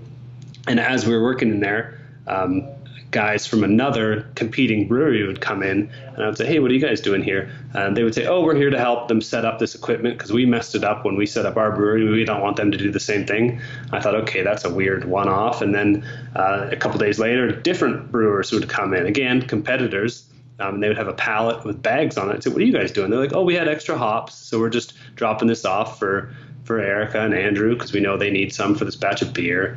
and 0.66 0.80
as 0.80 1.06
we 1.06 1.14
were 1.14 1.22
working 1.22 1.50
in 1.50 1.60
there. 1.60 2.00
Um, 2.26 2.68
guys 3.16 3.46
from 3.46 3.64
another 3.64 4.26
competing 4.34 4.86
brewery 4.86 5.26
would 5.26 5.40
come 5.40 5.62
in 5.62 5.90
and 6.12 6.22
I 6.22 6.26
would 6.26 6.36
say, 6.36 6.44
Hey, 6.44 6.58
what 6.58 6.70
are 6.70 6.74
you 6.74 6.80
guys 6.80 7.00
doing 7.00 7.22
here? 7.22 7.50
And 7.72 7.96
they 7.96 8.02
would 8.02 8.14
say, 8.14 8.26
Oh, 8.26 8.42
we're 8.42 8.54
here 8.54 8.68
to 8.68 8.78
help 8.78 9.08
them 9.08 9.22
set 9.22 9.46
up 9.46 9.58
this 9.58 9.74
equipment 9.74 10.18
because 10.18 10.34
we 10.34 10.44
messed 10.44 10.74
it 10.74 10.84
up 10.84 11.02
when 11.02 11.16
we 11.16 11.24
set 11.24 11.46
up 11.46 11.56
our 11.56 11.74
brewery. 11.74 12.06
We 12.06 12.26
don't 12.26 12.42
want 12.42 12.56
them 12.56 12.70
to 12.70 12.76
do 12.76 12.90
the 12.90 13.00
same 13.00 13.24
thing. 13.24 13.58
I 13.90 14.00
thought, 14.00 14.16
okay, 14.16 14.42
that's 14.42 14.66
a 14.66 14.70
weird 14.70 15.06
one 15.06 15.30
off. 15.30 15.62
And 15.62 15.74
then 15.74 16.04
uh, 16.36 16.68
a 16.70 16.76
couple 16.76 16.98
days 16.98 17.18
later, 17.18 17.50
different 17.50 18.12
brewers 18.12 18.52
would 18.52 18.68
come 18.68 18.92
in, 18.92 19.06
again, 19.06 19.40
competitors. 19.40 20.28
Um, 20.60 20.74
and 20.74 20.82
they 20.82 20.88
would 20.88 20.98
have 20.98 21.08
a 21.08 21.14
pallet 21.14 21.64
with 21.64 21.80
bags 21.80 22.18
on 22.18 22.28
it. 22.30 22.34
I'd 22.34 22.42
say, 22.42 22.50
"What 22.50 22.60
are 22.62 22.64
you 22.64 22.72
guys 22.72 22.90
doing?" 22.90 23.10
They're 23.10 23.20
like, 23.20 23.34
"Oh, 23.34 23.44
we 23.44 23.54
had 23.54 23.68
extra 23.68 23.98
hops, 23.98 24.34
so 24.34 24.58
we're 24.58 24.70
just 24.70 24.94
dropping 25.14 25.48
this 25.48 25.66
off 25.66 25.98
for 25.98 26.34
for 26.64 26.80
Erica 26.80 27.20
and 27.20 27.34
Andrew 27.34 27.74
because 27.74 27.92
we 27.92 28.00
know 28.00 28.16
they 28.16 28.30
need 28.30 28.54
some 28.54 28.74
for 28.74 28.86
this 28.86 28.96
batch 28.96 29.20
of 29.20 29.34
beer." 29.34 29.76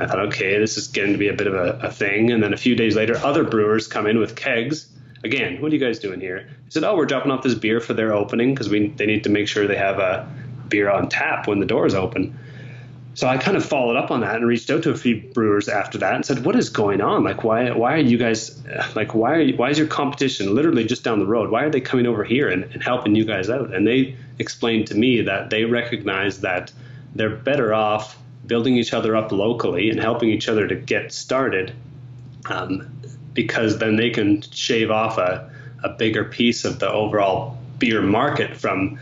I 0.00 0.06
thought, 0.06 0.20
okay, 0.28 0.58
this 0.58 0.78
is 0.78 0.88
getting 0.88 1.12
to 1.12 1.18
be 1.18 1.28
a 1.28 1.34
bit 1.34 1.46
of 1.46 1.54
a, 1.54 1.86
a, 1.86 1.90
thing. 1.90 2.30
And 2.30 2.42
then 2.42 2.54
a 2.54 2.56
few 2.56 2.74
days 2.74 2.96
later, 2.96 3.16
other 3.18 3.44
brewers 3.44 3.86
come 3.86 4.06
in 4.06 4.18
with 4.18 4.34
kegs. 4.34 4.88
Again, 5.22 5.60
what 5.60 5.70
are 5.70 5.74
you 5.74 5.80
guys 5.80 5.98
doing 5.98 6.20
here? 6.20 6.48
He 6.64 6.70
said, 6.70 6.84
oh, 6.84 6.96
we're 6.96 7.04
dropping 7.04 7.30
off 7.30 7.42
this 7.42 7.54
beer 7.54 7.80
for 7.80 7.92
their 7.92 8.14
opening 8.14 8.54
because 8.54 8.70
we 8.70 8.88
they 8.88 9.04
need 9.04 9.24
to 9.24 9.30
make 9.30 9.46
sure 9.46 9.66
they 9.66 9.76
have 9.76 9.98
a 9.98 10.26
beer 10.68 10.90
on 10.90 11.10
tap 11.10 11.46
when 11.46 11.60
the 11.60 11.66
doors 11.66 11.94
open. 11.94 12.38
So 13.14 13.26
I 13.26 13.36
kind 13.36 13.56
of 13.56 13.64
followed 13.64 13.96
up 13.96 14.10
on 14.10 14.20
that 14.20 14.36
and 14.36 14.46
reached 14.46 14.70
out 14.70 14.84
to 14.84 14.90
a 14.90 14.96
few 14.96 15.20
brewers 15.20 15.68
after 15.68 15.98
that 15.98 16.14
and 16.14 16.24
said, 16.24 16.44
"What 16.44 16.56
is 16.56 16.70
going 16.70 17.00
on? 17.00 17.24
Like, 17.24 17.42
why 17.44 17.70
why 17.72 17.94
are 17.94 17.98
you 17.98 18.16
guys 18.16 18.62
like 18.94 19.14
why 19.14 19.34
are 19.34 19.40
you, 19.40 19.56
why 19.56 19.68
is 19.68 19.78
your 19.78 19.88
competition 19.88 20.54
literally 20.54 20.84
just 20.84 21.02
down 21.02 21.18
the 21.18 21.26
road? 21.26 21.50
Why 21.50 21.64
are 21.64 21.70
they 21.70 21.80
coming 21.80 22.06
over 22.06 22.24
here 22.24 22.48
and, 22.48 22.64
and 22.64 22.82
helping 22.82 23.14
you 23.16 23.24
guys 23.24 23.50
out?" 23.50 23.74
And 23.74 23.86
they 23.86 24.16
explained 24.38 24.86
to 24.86 24.94
me 24.94 25.22
that 25.22 25.50
they 25.50 25.64
recognize 25.64 26.40
that 26.42 26.72
they're 27.14 27.34
better 27.34 27.74
off 27.74 28.16
building 28.50 28.76
each 28.76 28.92
other 28.92 29.14
up 29.14 29.30
locally 29.30 29.90
and 29.90 30.00
helping 30.00 30.28
each 30.28 30.48
other 30.48 30.66
to 30.66 30.74
get 30.74 31.12
started 31.12 31.72
um, 32.46 32.84
because 33.32 33.78
then 33.78 33.94
they 33.94 34.10
can 34.10 34.42
shave 34.42 34.90
off 34.90 35.18
a, 35.18 35.48
a 35.84 35.88
bigger 35.88 36.24
piece 36.24 36.64
of 36.64 36.80
the 36.80 36.90
overall 36.90 37.56
beer 37.78 38.02
market 38.02 38.56
from 38.56 38.98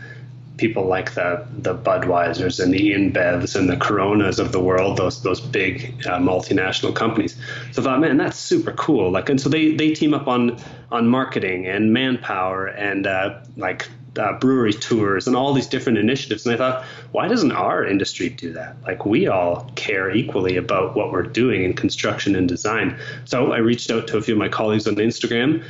people 0.57 0.85
like 0.85 1.15
the 1.15 1.43
the 1.57 1.73
Budweisers 1.73 2.63
and 2.63 2.71
the 2.71 2.91
InBevs 2.91 3.55
and 3.55 3.67
the 3.67 3.77
Coronas 3.77 4.37
of 4.37 4.51
the 4.51 4.59
world, 4.59 4.97
those 4.97 5.23
those 5.23 5.41
big 5.41 6.05
uh, 6.05 6.19
multinational 6.19 6.93
companies. 6.93 7.35
So 7.71 7.81
I 7.81 7.85
thought, 7.85 8.01
man, 8.01 8.17
that's 8.17 8.37
super 8.37 8.73
cool. 8.73 9.09
Like, 9.09 9.29
and 9.29 9.41
so 9.41 9.49
they 9.49 9.73
they 9.73 9.93
team 9.95 10.13
up 10.13 10.27
on 10.27 10.59
on 10.91 11.07
marketing 11.07 11.65
and 11.65 11.91
manpower 11.91 12.67
and 12.67 13.07
uh, 13.07 13.39
like 13.57 13.89
uh, 14.17 14.33
brewery 14.33 14.73
tours 14.73 15.27
and 15.27 15.35
all 15.35 15.53
these 15.53 15.67
different 15.67 15.97
initiatives. 15.97 16.45
And 16.45 16.55
I 16.55 16.57
thought, 16.57 16.85
why 17.11 17.27
doesn't 17.27 17.51
our 17.51 17.85
industry 17.85 18.29
do 18.29 18.53
that? 18.53 18.81
Like 18.83 19.05
we 19.05 19.27
all 19.27 19.71
care 19.75 20.11
equally 20.11 20.57
about 20.57 20.95
what 20.95 21.11
we're 21.11 21.23
doing 21.23 21.63
in 21.63 21.73
construction 21.73 22.35
and 22.35 22.47
design. 22.47 22.97
So 23.25 23.51
I 23.51 23.57
reached 23.57 23.91
out 23.91 24.07
to 24.07 24.17
a 24.17 24.21
few 24.21 24.33
of 24.33 24.39
my 24.39 24.49
colleagues 24.49 24.87
on 24.87 24.95
Instagram. 24.95 25.63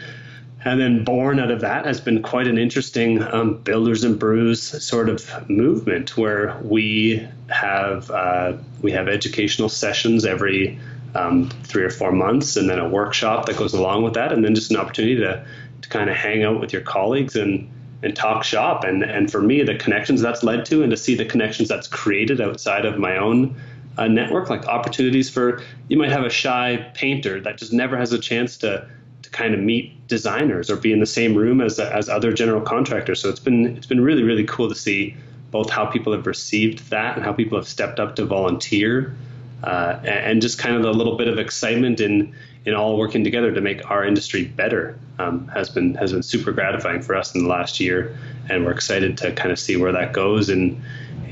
And 0.65 0.79
then 0.79 1.05
born 1.05 1.39
out 1.39 1.51
of 1.51 1.61
that 1.61 1.85
has 1.85 2.01
been 2.01 2.21
quite 2.21 2.47
an 2.47 2.57
interesting 2.57 3.23
um, 3.23 3.55
builders 3.59 4.03
and 4.03 4.19
brews 4.19 4.61
sort 4.83 5.07
of 5.07 5.49
movement 5.49 6.17
where 6.17 6.59
we 6.61 7.25
have 7.47 8.11
uh, 8.11 8.57
we 8.81 8.91
have 8.91 9.07
educational 9.07 9.69
sessions 9.69 10.25
every 10.25 10.77
um, 11.15 11.49
three 11.63 11.83
or 11.83 11.89
four 11.89 12.11
months, 12.11 12.57
and 12.57 12.69
then 12.69 12.77
a 12.77 12.89
workshop 12.89 13.45
that 13.45 13.55
goes 13.55 13.73
along 13.73 14.03
with 14.03 14.15
that, 14.15 14.33
and 14.33 14.43
then 14.43 14.53
just 14.53 14.69
an 14.69 14.75
opportunity 14.75 15.15
to 15.15 15.45
to 15.81 15.89
kind 15.89 16.09
of 16.09 16.17
hang 16.17 16.43
out 16.43 16.59
with 16.59 16.73
your 16.73 16.81
colleagues 16.81 17.37
and 17.37 17.69
and 18.03 18.15
talk 18.15 18.43
shop. 18.43 18.83
And 18.83 19.03
and 19.03 19.31
for 19.31 19.41
me, 19.41 19.63
the 19.63 19.75
connections 19.75 20.21
that's 20.21 20.43
led 20.43 20.65
to, 20.65 20.83
and 20.83 20.91
to 20.91 20.97
see 20.97 21.15
the 21.15 21.25
connections 21.25 21.69
that's 21.69 21.87
created 21.87 22.41
outside 22.41 22.85
of 22.85 22.97
my 22.97 23.17
own 23.17 23.55
uh, 23.97 24.07
network, 24.07 24.49
like 24.49 24.65
opportunities 24.65 25.29
for 25.29 25.61
you 25.87 25.97
might 25.97 26.11
have 26.11 26.23
a 26.23 26.29
shy 26.29 26.89
painter 26.93 27.41
that 27.41 27.57
just 27.57 27.73
never 27.73 27.97
has 27.97 28.13
a 28.13 28.19
chance 28.19 28.57
to 28.57 28.87
to 29.21 29.29
kind 29.31 29.53
of 29.53 29.59
meet 29.59 30.07
designers 30.07 30.69
or 30.69 30.77
be 30.77 30.93
in 30.93 30.99
the 30.99 31.05
same 31.05 31.35
room 31.35 31.61
as 31.61 31.79
as 31.79 32.09
other 32.09 32.31
general 32.31 32.61
contractors. 32.61 33.21
So 33.21 33.29
it's 33.29 33.39
been 33.39 33.77
it's 33.77 33.87
been 33.87 34.01
really 34.01 34.23
really 34.23 34.45
cool 34.45 34.69
to 34.69 34.75
see 34.75 35.15
both 35.51 35.69
how 35.69 35.85
people 35.85 36.13
have 36.13 36.27
received 36.27 36.89
that 36.91 37.15
and 37.15 37.25
how 37.25 37.33
people 37.33 37.57
have 37.57 37.67
stepped 37.67 37.99
up 37.99 38.15
to 38.15 38.25
volunteer. 38.25 39.15
Uh, 39.61 39.99
and 40.05 40.41
just 40.41 40.57
kind 40.57 40.77
of 40.77 40.85
a 40.85 40.91
little 40.91 41.17
bit 41.17 41.27
of 41.27 41.37
excitement 41.37 41.99
in 41.99 42.33
in 42.65 42.73
all 42.73 42.97
working 42.97 43.23
together 43.23 43.51
to 43.51 43.61
make 43.61 43.89
our 43.89 44.05
industry 44.05 44.45
better 44.45 44.99
um, 45.17 45.47
has 45.49 45.69
been 45.69 45.95
has 45.95 46.11
been 46.11 46.23
super 46.23 46.51
gratifying 46.51 47.01
for 47.01 47.15
us 47.15 47.35
in 47.35 47.43
the 47.43 47.49
last 47.49 47.79
year, 47.79 48.17
and 48.49 48.65
we're 48.65 48.71
excited 48.71 49.17
to 49.19 49.31
kind 49.33 49.51
of 49.51 49.59
see 49.59 49.77
where 49.77 49.91
that 49.91 50.13
goes 50.13 50.49
in 50.49 50.81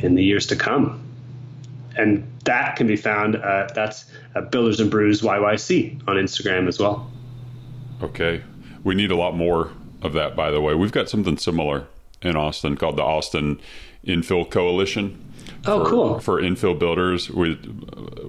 in 0.02 0.16
the 0.16 0.24
years 0.24 0.46
to 0.48 0.56
come. 0.56 1.04
And 1.96 2.30
that 2.46 2.76
can 2.76 2.86
be 2.86 2.96
found. 2.96 3.36
Uh, 3.36 3.68
that's 3.74 4.06
Builders 4.52 4.80
and 4.80 4.92
Brews 4.92 5.22
YYC 5.22 6.08
on 6.08 6.16
Instagram 6.16 6.68
as 6.68 6.80
well. 6.80 7.10
Okay, 8.02 8.44
we 8.84 8.94
need 8.94 9.10
a 9.10 9.16
lot 9.16 9.36
more 9.36 9.72
of 10.02 10.14
that. 10.14 10.36
By 10.36 10.52
the 10.52 10.62
way, 10.62 10.76
we've 10.76 10.92
got 10.92 11.10
something 11.10 11.38
similar 11.38 11.88
in 12.22 12.36
Austin 12.36 12.78
called 12.78 12.98
the 12.98 13.04
Austin 13.04 13.60
Infill 14.06 14.50
Coalition 14.50 15.24
Oh, 15.68 15.84
for, 15.84 15.90
cool. 15.90 16.20
For 16.20 16.42
infill 16.42 16.78
builders 16.78 17.30
with 17.30 17.58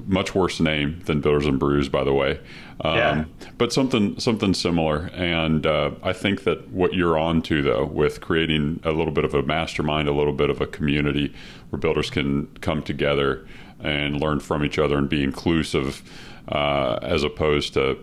much 0.06 0.34
worse 0.34 0.60
name 0.60 1.00
than 1.04 1.20
Builders 1.20 1.46
and 1.46 1.58
Brews, 1.58 1.88
by 1.88 2.04
the 2.04 2.12
way. 2.12 2.40
Um, 2.80 2.96
yeah. 2.96 3.24
But 3.56 3.72
something 3.72 4.18
something 4.18 4.54
similar, 4.54 5.10
and 5.14 5.66
uh, 5.66 5.92
I 6.02 6.12
think 6.12 6.44
that 6.44 6.68
what 6.70 6.94
you're 6.94 7.18
on 7.18 7.42
to 7.42 7.62
though, 7.62 7.84
with 7.84 8.20
creating 8.20 8.80
a 8.84 8.92
little 8.92 9.12
bit 9.12 9.24
of 9.24 9.34
a 9.34 9.42
mastermind, 9.42 10.08
a 10.08 10.12
little 10.12 10.32
bit 10.32 10.50
of 10.50 10.60
a 10.60 10.66
community 10.66 11.34
where 11.70 11.80
builders 11.80 12.10
can 12.10 12.46
come 12.60 12.82
together 12.82 13.46
and 13.80 14.20
learn 14.20 14.40
from 14.40 14.64
each 14.64 14.78
other 14.78 14.98
and 14.98 15.08
be 15.08 15.22
inclusive, 15.22 16.02
uh, 16.48 16.98
as 17.02 17.22
opposed 17.22 17.74
to 17.74 17.98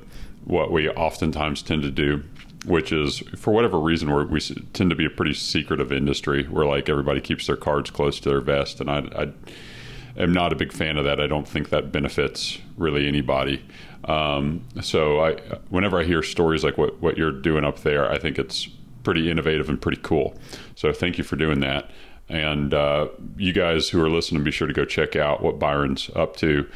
what 0.46 0.72
we 0.72 0.90
oftentimes 0.90 1.62
tend 1.62 1.82
to 1.82 1.92
do 1.92 2.24
which 2.66 2.92
is 2.92 3.20
for 3.38 3.54
whatever 3.54 3.80
reason 3.80 4.14
we 4.14 4.26
we 4.26 4.40
tend 4.74 4.90
to 4.90 4.96
be 4.96 5.06
a 5.06 5.10
pretty 5.10 5.34
secretive 5.34 5.92
industry 5.92 6.44
where 6.46 6.66
like 6.66 6.90
everybody 6.90 7.22
keeps 7.22 7.48
their 7.48 7.56
cards 7.56 7.90
close 7.90 8.20
to 8.20 8.30
their 8.30 8.42
vest, 8.42 8.82
and 8.82 8.90
I, 8.90 9.00
I 9.16 10.22
am 10.22 10.34
not 10.34 10.54
a 10.54 10.56
big 10.56 10.72
fan 10.72 10.98
of 10.98 11.06
that. 11.06 11.20
I 11.20 11.28
don't 11.28 11.48
think 11.48 11.70
that 11.70 11.92
benefits 11.92 12.60
really 12.78 13.08
anybody. 13.08 13.64
Um, 14.06 14.64
so 14.82 15.20
I, 15.20 15.34
whenever 15.70 16.00
I 16.00 16.04
hear 16.04 16.22
stories 16.22 16.64
like 16.64 16.78
what 16.78 17.02
what 17.02 17.18
you're 17.18 17.32
doing 17.32 17.64
up 17.64 17.80
there, 17.80 18.10
I 18.12 18.18
think 18.18 18.38
it's 18.38 18.68
pretty 19.04 19.30
innovative 19.30 19.70
and 19.70 19.82
pretty 19.82 20.02
cool. 20.02 20.38
So 20.76 20.92
thank 20.92 21.18
you 21.18 21.24
for 21.24 21.36
doing 21.36 21.60
that. 21.62 21.92
And 22.28 22.74
uh, 22.74 23.10
you 23.38 23.54
guys 23.54 23.90
who 23.90 24.04
are 24.04 24.10
listening, 24.10 24.44
be 24.44 24.52
sure 24.52 24.68
to 24.68 24.74
go 24.74 24.84
check 24.84 25.16
out 25.16 25.44
what 25.44 25.60
Byron's 25.60 26.10
up 26.16 26.36
to 26.38 26.68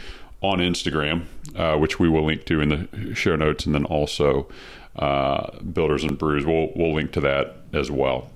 on 0.41 0.60
Instagram, 0.60 1.25
uh, 1.56 1.75
which 1.78 1.99
we 1.99 2.08
will 2.08 2.25
link 2.25 2.45
to 2.45 2.62
in 2.62 2.69
the 2.69 3.15
show 3.15 3.36
notes, 3.36 3.65
and 3.65 3.73
then 3.75 3.86
also 3.86 4.47
uh, 4.95 5.60
Builders 5.60 6.04
and 6.04 6.17
Brews. 6.17 6.45
We'll 6.45 6.71
we'll 6.75 6.93
link 6.93 7.12
to 7.13 7.21
that 7.21 7.58
as 7.73 7.89
well. 7.91 8.30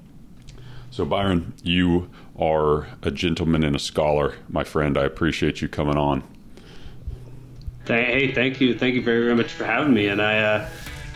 So 0.91 1.05
Byron, 1.05 1.53
you 1.63 2.09
are 2.37 2.87
a 3.01 3.09
gentleman 3.09 3.63
and 3.63 3.75
a 3.75 3.79
scholar, 3.79 4.35
my 4.47 4.63
friend. 4.63 4.97
I 4.97 5.05
appreciate 5.05 5.61
you 5.61 5.67
coming 5.67 5.97
on. 5.97 6.23
Hey, 7.85 8.31
thank 8.31 8.61
you, 8.61 8.77
thank 8.77 8.95
you 8.95 9.01
very, 9.01 9.23
very 9.23 9.35
much 9.35 9.51
for 9.51 9.65
having 9.65 9.93
me. 9.93 10.07
And 10.07 10.21
I, 10.21 10.37
uh, 10.39 10.69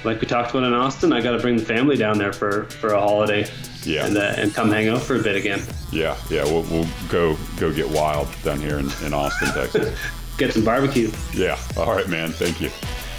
like 0.04 0.20
we 0.20 0.28
talked 0.28 0.50
about 0.52 0.64
in 0.64 0.74
Austin, 0.74 1.14
I 1.14 1.22
got 1.22 1.32
to 1.32 1.40
bring 1.40 1.58
the 1.58 1.64
family 1.64 1.96
down 1.96 2.18
there 2.18 2.34
for 2.34 2.66
for 2.66 2.94
a 2.94 3.00
holiday. 3.00 3.48
Yeah. 3.84 4.06
And, 4.06 4.18
uh, 4.18 4.34
and 4.36 4.54
come 4.54 4.70
hang 4.70 4.90
out 4.90 5.02
for 5.02 5.16
a 5.16 5.24
bit 5.24 5.36
again. 5.36 5.62
Yeah, 5.92 6.18
yeah. 6.30 6.44
We'll, 6.44 6.64
we'll 6.64 6.88
go 7.08 7.38
go 7.58 7.72
get 7.72 7.90
wild 7.90 8.28
down 8.44 8.60
here 8.60 8.80
in, 8.80 8.90
in 9.06 9.14
Austin, 9.14 9.50
Texas. 9.50 9.98
Get 10.38 10.54
some 10.54 10.64
barbecue. 10.64 11.12
Yeah. 11.34 11.58
All 11.78 11.96
right, 11.96 12.08
man. 12.08 12.30
Thank 12.30 12.62
you. 12.62 12.70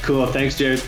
Cool. 0.02 0.28
Thanks, 0.28 0.57
Jared. 0.57 0.81